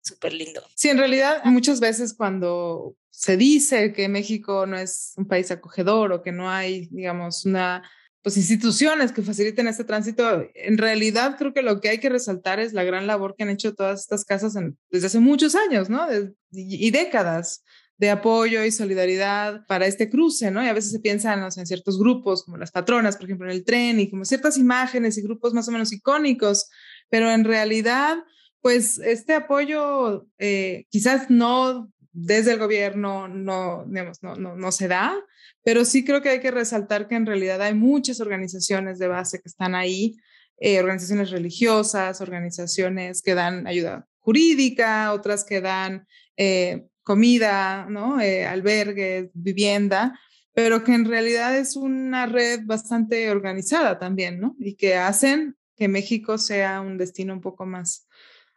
súper 0.00 0.32
lindo. 0.32 0.60
Sí, 0.74 0.88
en 0.88 0.98
realidad 0.98 1.44
muchas 1.44 1.78
veces 1.78 2.14
cuando 2.14 2.96
se 3.10 3.36
dice 3.36 3.92
que 3.92 4.08
México 4.08 4.66
no 4.66 4.76
es 4.76 5.12
un 5.16 5.28
país 5.28 5.52
acogedor 5.52 6.12
o 6.12 6.20
que 6.20 6.32
no 6.32 6.50
hay, 6.50 6.88
digamos, 6.90 7.44
una 7.44 7.88
pues 8.22 8.36
instituciones 8.36 9.12
que 9.12 9.22
faciliten 9.22 9.68
este 9.68 9.84
tránsito, 9.84 10.44
en 10.54 10.76
realidad 10.76 11.36
creo 11.38 11.54
que 11.54 11.62
lo 11.62 11.80
que 11.80 11.90
hay 11.90 12.00
que 12.00 12.08
resaltar 12.08 12.58
es 12.58 12.72
la 12.72 12.82
gran 12.82 13.06
labor 13.06 13.36
que 13.36 13.44
han 13.44 13.50
hecho 13.50 13.74
todas 13.74 14.00
estas 14.00 14.24
casas 14.24 14.54
desde 14.90 15.06
hace 15.06 15.20
muchos 15.20 15.54
años, 15.54 15.88
¿no? 15.88 16.06
y 16.50 16.90
décadas 16.90 17.62
de 18.00 18.08
apoyo 18.08 18.64
y 18.64 18.72
solidaridad 18.72 19.66
para 19.66 19.86
este 19.86 20.08
cruce, 20.08 20.50
¿no? 20.50 20.64
Y 20.64 20.68
a 20.68 20.72
veces 20.72 20.90
se 20.90 21.00
piensa 21.00 21.34
en 21.34 21.66
ciertos 21.66 21.98
grupos, 21.98 22.44
como 22.44 22.56
las 22.56 22.70
patronas, 22.70 23.18
por 23.18 23.26
ejemplo, 23.26 23.46
en 23.46 23.52
el 23.52 23.62
tren, 23.62 24.00
y 24.00 24.08
como 24.08 24.24
ciertas 24.24 24.56
imágenes 24.56 25.18
y 25.18 25.22
grupos 25.22 25.52
más 25.52 25.68
o 25.68 25.70
menos 25.70 25.92
icónicos, 25.92 26.70
pero 27.10 27.30
en 27.30 27.44
realidad, 27.44 28.16
pues 28.62 28.96
este 28.96 29.34
apoyo 29.34 30.26
eh, 30.38 30.86
quizás 30.88 31.28
no 31.28 31.92
desde 32.12 32.52
el 32.52 32.58
gobierno, 32.58 33.28
no, 33.28 33.84
digamos, 33.86 34.22
no, 34.22 34.34
no, 34.34 34.56
no 34.56 34.72
se 34.72 34.88
da, 34.88 35.14
pero 35.62 35.84
sí 35.84 36.02
creo 36.02 36.22
que 36.22 36.30
hay 36.30 36.40
que 36.40 36.50
resaltar 36.50 37.06
que 37.06 37.16
en 37.16 37.26
realidad 37.26 37.60
hay 37.60 37.74
muchas 37.74 38.22
organizaciones 38.22 38.98
de 38.98 39.08
base 39.08 39.40
que 39.42 39.48
están 39.48 39.74
ahí, 39.74 40.16
eh, 40.56 40.80
organizaciones 40.80 41.30
religiosas, 41.30 42.22
organizaciones 42.22 43.20
que 43.20 43.34
dan 43.34 43.66
ayuda 43.66 44.06
jurídica, 44.20 45.12
otras 45.12 45.44
que 45.44 45.60
dan 45.60 46.06
eh, 46.38 46.86
comida, 47.10 47.86
¿no? 47.90 48.20
Eh, 48.20 48.46
albergues, 48.46 49.30
vivienda, 49.34 50.16
pero 50.54 50.84
que 50.84 50.94
en 50.94 51.04
realidad 51.04 51.56
es 51.58 51.74
una 51.74 52.26
red 52.26 52.60
bastante 52.62 53.32
organizada 53.32 53.98
también, 53.98 54.38
¿no? 54.38 54.54
Y 54.60 54.76
que 54.76 54.94
hacen 54.94 55.56
que 55.76 55.88
México 55.88 56.38
sea 56.38 56.80
un 56.80 56.98
destino 56.98 57.32
un 57.32 57.40
poco 57.40 57.66
más 57.66 58.06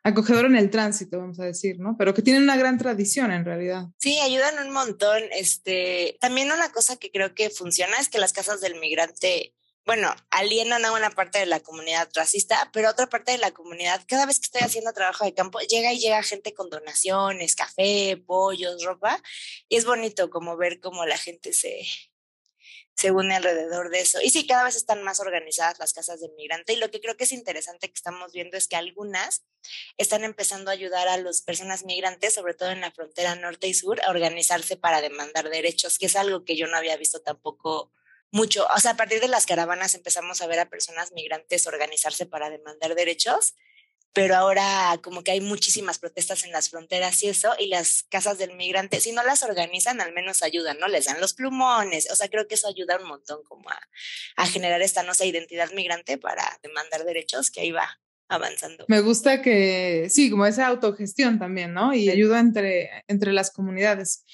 acogedor 0.04 0.46
en 0.46 0.56
el 0.56 0.70
tránsito, 0.70 1.18
vamos 1.18 1.39
a 1.39 1.46
decir, 1.46 1.80
¿no? 1.80 1.96
Pero 1.98 2.13
que 2.13 2.22
tienen 2.22 2.44
una 2.44 2.56
gran 2.56 2.78
tradición 2.78 3.32
en 3.32 3.44
realidad. 3.44 3.88
Sí, 3.98 4.20
ayudan 4.20 4.68
un 4.68 4.72
montón. 4.72 5.24
Este, 5.32 6.20
también 6.22 6.52
una 6.52 6.72
cosa 6.72 6.98
que 6.98 7.10
creo 7.10 7.34
que 7.34 7.50
funciona 7.50 7.98
es 8.00 8.08
que 8.08 8.20
las 8.20 8.34
casas 8.34 8.62
del 8.62 8.80
migrante 8.80 9.56
bueno, 9.86 10.15
alienan 10.30 10.86
a 10.86 10.93
una 10.93 11.10
parte 11.10 11.39
de 11.39 11.46
la 11.46 11.60
comunidad 11.60 12.10
racista, 12.15 12.69
pero 12.72 12.89
otra 12.89 13.08
parte 13.08 13.34
de 13.34 13.38
la 13.38 13.52
comunidad, 13.52 14.02
cada 14.08 14.26
vez 14.26 14.39
que 14.39 14.46
estoy 14.46 14.62
haciendo 14.62 14.93
trabajo 14.93 15.26
de 15.26 15.34
campo, 15.34 15.60
llega 15.60 15.91
y 15.91 16.00
llega 16.00 16.24
gente 16.24 16.54
con 16.54 16.69
donaciones, 16.69 17.56
café, 17.56 18.17
pollos, 18.26 18.84
ropa, 18.84 19.22
y 19.67 19.76
es 19.76 19.86
bonito 19.86 20.30
como 20.30 20.56
ver 20.56 20.80
cómo 20.80 21.06
la 21.06 21.17
gente 21.17 21.52
se, 21.52 21.86
se 22.96 23.12
une 23.12 23.36
alrededor 23.36 23.89
de 23.89 24.00
eso. 24.00 24.19
Y 24.22 24.30
sí, 24.30 24.48
cada 24.48 24.63
vez 24.63 24.76
están 24.78 25.04
más 25.04 25.19
organizadas 25.19 25.80
las 25.80 25.93
casas 25.93 26.22
del 26.22 26.32
migrante 26.38 26.74
y 26.74 26.78
lo 26.78 26.89
que 26.89 27.02
creo 27.02 27.17
que 27.17 27.26
es 27.26 27.34
interesante 27.34 27.88
que 27.88 27.96
estamos 27.96 28.32
viendo 28.32 28.56
es 28.56 28.67
que 28.67 28.78
algunas 28.78 29.43
están 29.98 30.24
empezando 30.24 30.69
a 30.69 30.74
ayudar 30.74 31.10
a 31.10 31.17
las 31.17 31.41
personas 31.41 31.84
migrantes, 31.84 32.34
sobre 32.34 32.54
todo 32.54 32.72
en 32.72 32.82
la 32.82 32.91
frontera 32.91 33.36
norte 33.36 33.67
y 33.67 33.74
sur, 33.74 34.02
a 34.02 34.12
organizarse 34.12 34.78
para 34.78 35.02
demandar 35.02 35.50
derechos, 35.50 35.98
que 35.98 36.06
es 36.06 36.15
algo 36.15 36.46
que 36.46 36.56
yo 36.56 36.67
no 36.67 36.78
había 36.78 36.96
visto 36.96 37.22
tampoco 37.22 37.91
mucho, 38.34 38.65
o 38.76 38.80
sea, 38.80 38.91
a 38.91 38.98
partir 38.98 39.22
de 39.22 39.28
las 39.28 39.46
caravanas 39.46 39.93
empezamos 39.93 40.41
a 40.41 40.48
ver 40.48 40.60
a 40.60 40.67
personas 40.67 41.12
migrantes 41.12 41.67
organizarse 41.67 42.26
para 42.26 42.50
demandar 42.50 42.96
derechos, 42.96 43.56
pero 44.12 44.36
ahora 44.36 45.00
como 45.04 45.24
que 45.24 45.32
hay 45.32 45.39
muchísimas 45.39 46.00
protestas 46.00 46.43
en 46.43 46.52
las 46.52 46.72
fronteras 46.72 47.22
y 47.22 47.30
eso, 47.30 47.54
y 47.60 47.67
las 47.67 48.04
casas 48.10 48.39
del 48.39 48.56
migrante, 48.56 49.00
si 49.02 49.12
no 49.12 49.24
las 49.24 49.43
organizan, 49.43 50.02
al 50.02 50.13
menos 50.13 50.41
ayudan, 50.41 50.80
¿no? 50.80 50.88
Les 50.88 51.06
dan 51.06 51.22
los 51.22 51.36
plumones, 51.36 52.10
o 52.12 52.15
sea, 52.15 52.28
creo 52.28 52.48
que 52.48 52.56
eso 52.56 52.67
ayuda 52.67 52.98
un 52.98 53.08
montón 53.08 53.43
como 53.43 53.69
a, 53.69 53.80
a 54.36 54.48
generar 54.48 54.82
esta, 54.82 55.04
no 55.04 55.13
sé, 55.13 55.28
identidad 55.28 55.72
migrante 55.72 56.17
para 56.17 56.60
demandar 56.63 57.06
derechos, 57.06 57.52
que 57.52 57.62
ahí 57.62 57.72
va 57.72 58.00
avanzando. 58.30 58.86
Me 58.88 59.02
gusta 59.02 59.43
que, 59.43 60.08
sí, 60.10 60.32
como 60.32 60.48
esa 60.48 60.67
autogestión 60.67 61.38
también, 61.38 61.74
¿no? 61.74 61.93
Y 61.93 62.10
ayuda 62.10 62.39
entre, 62.39 62.89
entre 63.08 63.32
las 63.32 63.52
comunidades. 63.52 64.26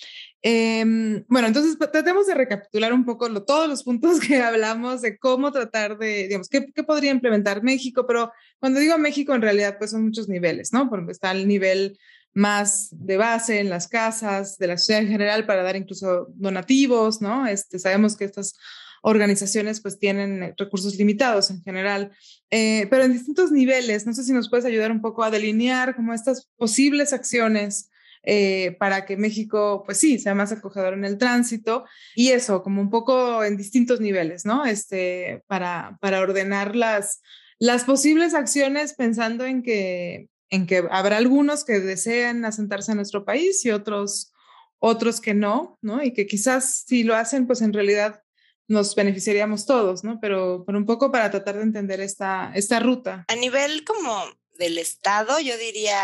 Em, 0.41 1.25
bueno, 1.27 1.47
entonces 1.47 1.77
tratemos 1.77 2.25
de 2.25 2.33
recapitular 2.33 2.93
un 2.93 3.03
poco 3.03 3.29
todos 3.43 3.67
los 3.67 3.83
puntos 3.83 4.19
que 4.27 4.41
hablamos 4.41 5.01
de 5.01 5.17
cómo 5.17 5.51
tratar 5.51 5.97
de, 5.97 6.27
digamos, 6.27 6.47
qué, 6.47 6.67
qué, 6.73 6.83
podría 6.83 7.11
implementar 7.11 7.61
México, 7.61 8.05
pero 8.07 8.31
cuando 8.59 8.79
digo 8.79 8.97
México 8.97 9.35
en 9.35 9.41
realidad 9.41 9.77
pues 9.77 9.91
son 9.91 10.05
muchos 10.05 10.29
niveles, 10.29 10.71
¿no? 10.71 10.89
Porque 10.89 11.11
está 11.11 11.31
el 11.31 11.47
nivel 11.47 11.97
más 12.33 12.89
de 12.91 13.17
base 13.17 13.59
en 13.59 13.69
las 13.69 13.87
casas, 13.87 14.57
de 14.57 14.67
la 14.67 14.77
sociedad 14.77 15.01
en 15.01 15.09
general 15.09 15.45
para 15.45 15.63
dar 15.63 15.75
incluso 15.75 16.27
donativos, 16.35 17.21
¿no? 17.21 17.45
Este, 17.45 17.79
sabemos 17.79 18.15
que 18.15 18.25
estas 18.25 18.55
organizaciones 19.01 19.81
pues 19.81 19.99
tienen 19.99 20.53
recursos 20.57 20.95
limitados 20.95 21.49
en 21.51 21.61
general, 21.63 22.11
eh, 22.49 22.87
pero 22.89 23.03
en 23.03 23.13
distintos 23.13 23.51
niveles, 23.51 24.05
no 24.05 24.13
sé 24.13 24.23
si 24.23 24.31
nos 24.33 24.49
puedes 24.49 24.65
ayudar 24.65 24.91
un 24.91 25.01
poco 25.01 25.23
a 25.23 25.31
delinear 25.31 25.95
como 25.95 26.13
estas 26.13 26.49
posibles 26.57 27.13
acciones 27.13 27.89
eh, 28.31 28.75
para 28.77 29.07
que 29.07 29.17
México, 29.17 29.81
pues 29.87 29.97
sí, 29.97 30.19
sea 30.19 30.35
más 30.35 30.51
acogedor 30.51 30.93
en 30.93 31.03
el 31.03 31.17
tránsito 31.17 31.85
y 32.13 32.29
eso, 32.29 32.61
como 32.61 32.79
un 32.79 32.91
poco 32.91 33.43
en 33.43 33.57
distintos 33.57 34.01
niveles, 34.01 34.45
¿no? 34.45 34.65
Este, 34.65 35.43
para, 35.47 35.97
para 35.99 36.19
ordenar 36.19 36.75
las, 36.75 37.23
las 37.57 37.85
posibles 37.85 38.35
acciones 38.35 38.93
pensando 38.93 39.45
en 39.45 39.63
que, 39.63 40.29
en 40.51 40.67
que 40.67 40.83
habrá 40.91 41.17
algunos 41.17 41.65
que 41.65 41.79
deseen 41.79 42.45
asentarse 42.45 42.91
en 42.91 42.97
nuestro 42.97 43.25
país 43.25 43.65
y 43.65 43.71
otros, 43.71 44.31
otros 44.77 45.21
que 45.21 45.33
no, 45.33 45.79
¿no? 45.81 46.03
Y 46.03 46.13
que 46.13 46.27
quizás 46.27 46.83
si 46.85 47.03
lo 47.03 47.15
hacen, 47.15 47.47
pues 47.47 47.63
en 47.63 47.73
realidad 47.73 48.21
nos 48.67 48.93
beneficiaríamos 48.93 49.65
todos, 49.65 50.03
¿no? 50.03 50.19
Pero, 50.21 50.65
pero 50.67 50.77
un 50.77 50.85
poco 50.85 51.11
para 51.11 51.31
tratar 51.31 51.55
de 51.55 51.63
entender 51.63 51.99
esta, 51.99 52.51
esta 52.53 52.79
ruta. 52.79 53.25
A 53.27 53.35
nivel 53.35 53.83
como 53.85 54.23
del 54.59 54.77
Estado, 54.77 55.39
yo 55.39 55.57
diría 55.57 55.97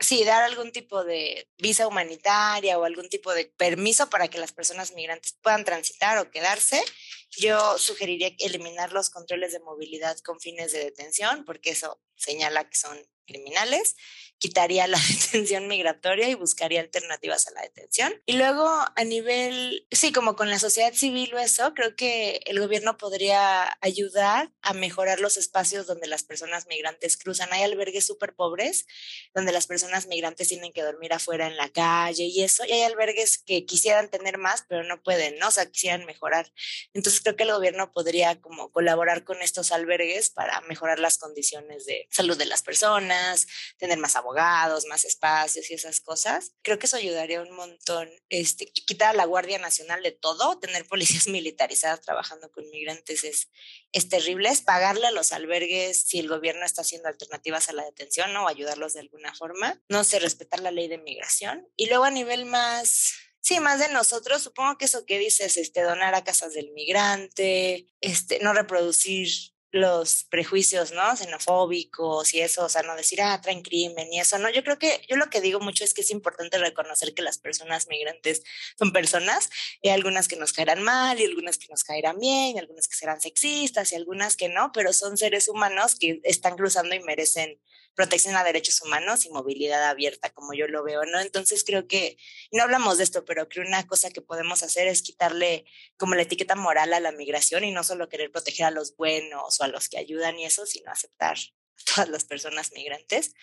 sí, 0.00 0.24
dar 0.24 0.42
algún 0.42 0.72
tipo 0.72 1.04
de 1.04 1.48
visa 1.58 1.86
humanitaria 1.86 2.78
o 2.78 2.84
algún 2.84 3.08
tipo 3.08 3.32
de 3.32 3.44
permiso 3.44 4.10
para 4.10 4.28
que 4.28 4.38
las 4.38 4.52
personas 4.52 4.92
migrantes 4.92 5.38
puedan 5.42 5.64
transitar 5.64 6.18
o 6.18 6.30
quedarse. 6.30 6.82
Yo 7.30 7.78
sugeriría 7.78 8.34
eliminar 8.38 8.92
los 8.92 9.10
controles 9.10 9.52
de 9.52 9.60
movilidad 9.60 10.18
con 10.20 10.40
fines 10.40 10.72
de 10.72 10.84
detención, 10.84 11.44
porque 11.44 11.70
eso 11.70 12.00
señala 12.16 12.68
que 12.68 12.76
son 12.76 12.98
criminales 13.26 13.94
quitaría 14.40 14.88
la 14.88 14.98
detención 15.08 15.68
migratoria 15.68 16.28
y 16.28 16.34
buscaría 16.34 16.80
alternativas 16.80 17.46
a 17.46 17.52
la 17.52 17.60
detención. 17.60 18.12
Y 18.26 18.32
luego 18.32 18.66
a 18.66 19.04
nivel, 19.04 19.86
sí, 19.92 20.12
como 20.12 20.34
con 20.34 20.50
la 20.50 20.58
sociedad 20.58 20.92
civil 20.94 21.32
o 21.34 21.38
eso, 21.38 21.74
creo 21.74 21.94
que 21.94 22.40
el 22.46 22.58
gobierno 22.58 22.96
podría 22.96 23.78
ayudar 23.80 24.50
a 24.62 24.72
mejorar 24.72 25.20
los 25.20 25.36
espacios 25.36 25.86
donde 25.86 26.08
las 26.08 26.24
personas 26.24 26.66
migrantes 26.66 27.16
cruzan. 27.16 27.50
Hay 27.52 27.62
albergues 27.62 28.06
súper 28.06 28.34
pobres 28.34 28.86
donde 29.34 29.52
las 29.52 29.66
personas 29.66 30.06
migrantes 30.06 30.48
tienen 30.48 30.72
que 30.72 30.82
dormir 30.82 31.12
afuera 31.12 31.46
en 31.46 31.56
la 31.56 31.68
calle 31.68 32.24
y 32.24 32.42
eso. 32.42 32.64
Y 32.64 32.72
hay 32.72 32.82
albergues 32.82 33.38
que 33.38 33.66
quisieran 33.66 34.08
tener 34.08 34.38
más, 34.38 34.64
pero 34.68 34.82
no 34.84 35.02
pueden, 35.02 35.38
¿no? 35.38 35.48
O 35.48 35.50
sea, 35.50 35.70
quisieran 35.70 36.06
mejorar. 36.06 36.50
Entonces 36.94 37.20
creo 37.20 37.36
que 37.36 37.44
el 37.44 37.52
gobierno 37.52 37.92
podría 37.92 38.40
como 38.40 38.72
colaborar 38.72 39.22
con 39.24 39.42
estos 39.42 39.70
albergues 39.70 40.30
para 40.30 40.62
mejorar 40.62 40.98
las 40.98 41.18
condiciones 41.18 41.84
de 41.84 42.08
salud 42.10 42.38
de 42.38 42.46
las 42.46 42.62
personas, 42.62 43.46
tener 43.76 43.98
más 43.98 44.16
abogados 44.16 44.29
abogados, 44.30 44.86
más 44.86 45.04
espacios 45.04 45.70
y 45.70 45.74
esas 45.74 46.00
cosas. 46.00 46.52
Creo 46.62 46.78
que 46.78 46.86
eso 46.86 46.96
ayudaría 46.96 47.42
un 47.42 47.50
montón. 47.50 48.08
Este, 48.28 48.66
quitar 48.66 49.10
a 49.10 49.16
la 49.16 49.24
Guardia 49.24 49.58
Nacional 49.58 50.02
de 50.02 50.12
todo, 50.12 50.58
tener 50.58 50.86
policías 50.86 51.26
militarizadas 51.28 52.00
trabajando 52.00 52.50
con 52.52 52.68
migrantes 52.70 53.24
es, 53.24 53.48
es 53.92 54.08
terrible. 54.08 54.50
Pagarle 54.64 55.06
a 55.06 55.10
los 55.10 55.32
albergues 55.32 56.04
si 56.06 56.20
el 56.20 56.28
gobierno 56.28 56.64
está 56.64 56.82
haciendo 56.82 57.08
alternativas 57.08 57.68
a 57.68 57.72
la 57.72 57.84
detención 57.84 58.32
¿no? 58.32 58.44
o 58.44 58.48
ayudarlos 58.48 58.94
de 58.94 59.00
alguna 59.00 59.34
forma. 59.34 59.82
No 59.88 60.04
sé, 60.04 60.18
respetar 60.18 60.60
la 60.60 60.70
ley 60.70 60.88
de 60.88 60.98
migración. 60.98 61.68
Y 61.76 61.86
luego 61.86 62.04
a 62.04 62.10
nivel 62.10 62.46
más 62.46 63.14
Sí, 63.42 63.58
más 63.58 63.80
de 63.80 63.88
nosotros, 63.88 64.42
supongo 64.42 64.76
que 64.76 64.84
eso 64.84 65.06
que 65.06 65.18
dices, 65.18 65.56
este, 65.56 65.80
donar 65.80 66.14
a 66.14 66.24
casas 66.24 66.52
del 66.52 66.72
migrante, 66.72 67.86
este, 68.02 68.38
no 68.40 68.52
reproducir 68.52 69.28
los 69.72 70.24
prejuicios, 70.24 70.92
¿no? 70.92 71.16
Xenofóbicos 71.16 72.34
y 72.34 72.40
eso, 72.40 72.64
o 72.64 72.68
sea, 72.68 72.82
no 72.82 72.96
decir, 72.96 73.22
ah, 73.22 73.40
traen 73.40 73.62
crimen 73.62 74.12
y 74.12 74.20
eso, 74.20 74.38
¿no? 74.38 74.50
Yo 74.50 74.64
creo 74.64 74.78
que, 74.78 75.02
yo 75.08 75.16
lo 75.16 75.30
que 75.30 75.40
digo 75.40 75.60
mucho 75.60 75.84
es 75.84 75.94
que 75.94 76.00
es 76.00 76.10
importante 76.10 76.58
reconocer 76.58 77.14
que 77.14 77.22
las 77.22 77.38
personas 77.38 77.86
migrantes 77.88 78.42
son 78.78 78.92
personas, 78.92 79.48
y 79.82 79.90
algunas 79.90 80.28
que 80.28 80.36
nos 80.36 80.52
caerán 80.52 80.82
mal 80.82 81.20
y 81.20 81.24
algunas 81.24 81.58
que 81.58 81.68
nos 81.68 81.84
caerán 81.84 82.18
bien, 82.18 82.56
y 82.56 82.58
algunas 82.58 82.88
que 82.88 82.96
serán 82.96 83.20
sexistas 83.20 83.92
y 83.92 83.94
algunas 83.94 84.36
que 84.36 84.48
no, 84.48 84.72
pero 84.72 84.92
son 84.92 85.16
seres 85.16 85.48
humanos 85.48 85.94
que 85.94 86.20
están 86.24 86.56
cruzando 86.56 86.94
y 86.94 87.00
merecen 87.00 87.60
protección 87.94 88.36
a 88.36 88.44
derechos 88.44 88.80
humanos 88.82 89.26
y 89.26 89.30
movilidad 89.30 89.88
abierta, 89.88 90.30
como 90.30 90.54
yo 90.54 90.66
lo 90.68 90.82
veo, 90.82 91.04
¿no? 91.04 91.20
Entonces 91.20 91.64
creo 91.64 91.86
que, 91.86 92.16
no 92.52 92.62
hablamos 92.62 92.98
de 92.98 93.04
esto, 93.04 93.24
pero 93.24 93.48
creo 93.48 93.66
una 93.66 93.86
cosa 93.86 94.10
que 94.10 94.22
podemos 94.22 94.62
hacer 94.62 94.86
es 94.86 95.02
quitarle 95.02 95.64
como 95.96 96.14
la 96.14 96.22
etiqueta 96.22 96.54
moral 96.54 96.92
a 96.92 97.00
la 97.00 97.12
migración 97.12 97.64
y 97.64 97.72
no 97.72 97.84
solo 97.84 98.08
querer 98.08 98.30
proteger 98.30 98.66
a 98.66 98.70
los 98.70 98.96
buenos 98.96 99.60
o 99.60 99.64
a 99.64 99.68
los 99.68 99.88
que 99.88 99.98
ayudan 99.98 100.38
y 100.38 100.46
eso, 100.46 100.66
sino 100.66 100.90
aceptar 100.90 101.36
a 101.36 101.94
todas 101.94 102.08
las 102.08 102.24
personas 102.24 102.72
migrantes. 102.72 103.34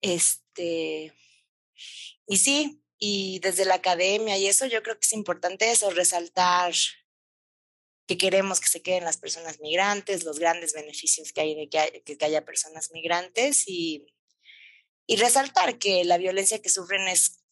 Este, 0.00 1.12
y 2.26 2.38
sí, 2.38 2.82
y 2.98 3.38
desde 3.40 3.64
la 3.64 3.74
academia 3.74 4.38
y 4.38 4.46
eso, 4.46 4.66
yo 4.66 4.82
creo 4.82 4.94
que 4.96 5.04
es 5.04 5.12
importante 5.12 5.70
eso, 5.70 5.90
resaltar 5.90 6.74
que 8.06 8.18
queremos 8.18 8.60
que 8.60 8.68
se 8.68 8.82
queden 8.82 9.04
las 9.04 9.16
personas 9.16 9.60
migrantes, 9.60 10.24
los 10.24 10.38
grandes 10.38 10.74
beneficios 10.74 11.32
que 11.32 11.40
hay 11.40 11.54
de 11.54 11.68
que, 11.68 12.24
haya 12.24 12.44
personas 12.44 12.90
migrantes 12.92 13.64
y, 13.66 14.06
y 15.06 15.16
resaltar 15.16 15.78
que 15.78 16.04
la 16.04 16.18
violencia 16.18 16.60
que 16.60 16.68
sufren 16.68 17.08
es 17.08 17.44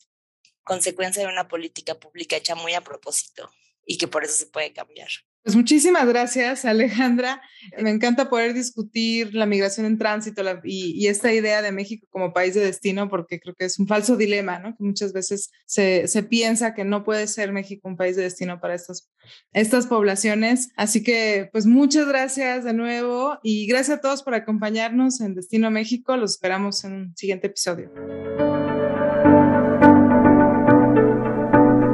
consecuencia 0.65 1.23
de 1.23 1.29
una 1.29 1.49
política 1.49 1.99
pública 1.99 2.37
hecha 2.37 2.55
muy 2.55 2.75
a 2.75 2.83
propósito 2.83 3.51
y 3.87 3.99
que 3.99 4.09
por 4.09 4.25
eso 4.25 4.35
se 4.35 4.47
puede 4.47 4.73
cambiar. 4.73 5.09
Pues 5.45 5.57
muchísimas 5.57 6.07
gracias, 6.07 6.65
Alejandra. 6.65 7.43
Me 7.83 7.91
encanta 7.91 8.31
poder 8.31 8.55
discutir 8.55 9.35
la 9.35 9.45
migración 9.45 9.87
en 9.87 9.99
tránsito 9.99 10.43
y, 10.63 11.07
esta 11.09 11.33
idea 11.33 11.63
de 11.63 11.73
México 11.73 12.07
como 12.11 12.33
país 12.33 12.55
de 12.55 12.61
destino, 12.61 13.09
porque 13.11 13.41
creo 13.41 13.55
que 13.55 13.65
es 13.65 13.79
un 13.79 13.89
falso 13.89 14.17
dilema, 14.17 14.61
¿no? 14.61 14.77
Que 14.77 14.85
muchas 14.85 15.13
veces 15.13 15.51
se, 15.67 16.07
se 16.07 16.23
piensa 16.23 16.75
que 16.75 16.85
no 16.85 17.03
puede 17.03 17.27
ser 17.27 17.53
México 17.53 17.89
un 17.89 17.97
país 17.97 18.17
de 18.17 18.23
destino 18.23 18.61
para 18.61 18.75
estas, 18.75 19.11
estas 19.53 19.87
poblaciones. 19.87 20.71
Así 20.77 21.03
que, 21.03 21.49
pues 21.53 21.67
muchas 21.67 22.07
gracias 22.07 22.65
de 22.65 22.73
nuevo 22.73 23.39
y 23.43 23.67
gracias 23.67 23.99
a 23.99 24.01
todos 24.01 24.23
por 24.23 24.35
acompañarnos 24.35 25.21
en 25.21 25.35
Destino 25.35 25.71
México. 25.73 26.17
Los 26.17 26.33
esperamos 26.33 26.85
en 26.85 26.93
un 26.93 27.17
siguiente 27.17 27.49
episodio. 27.49 27.91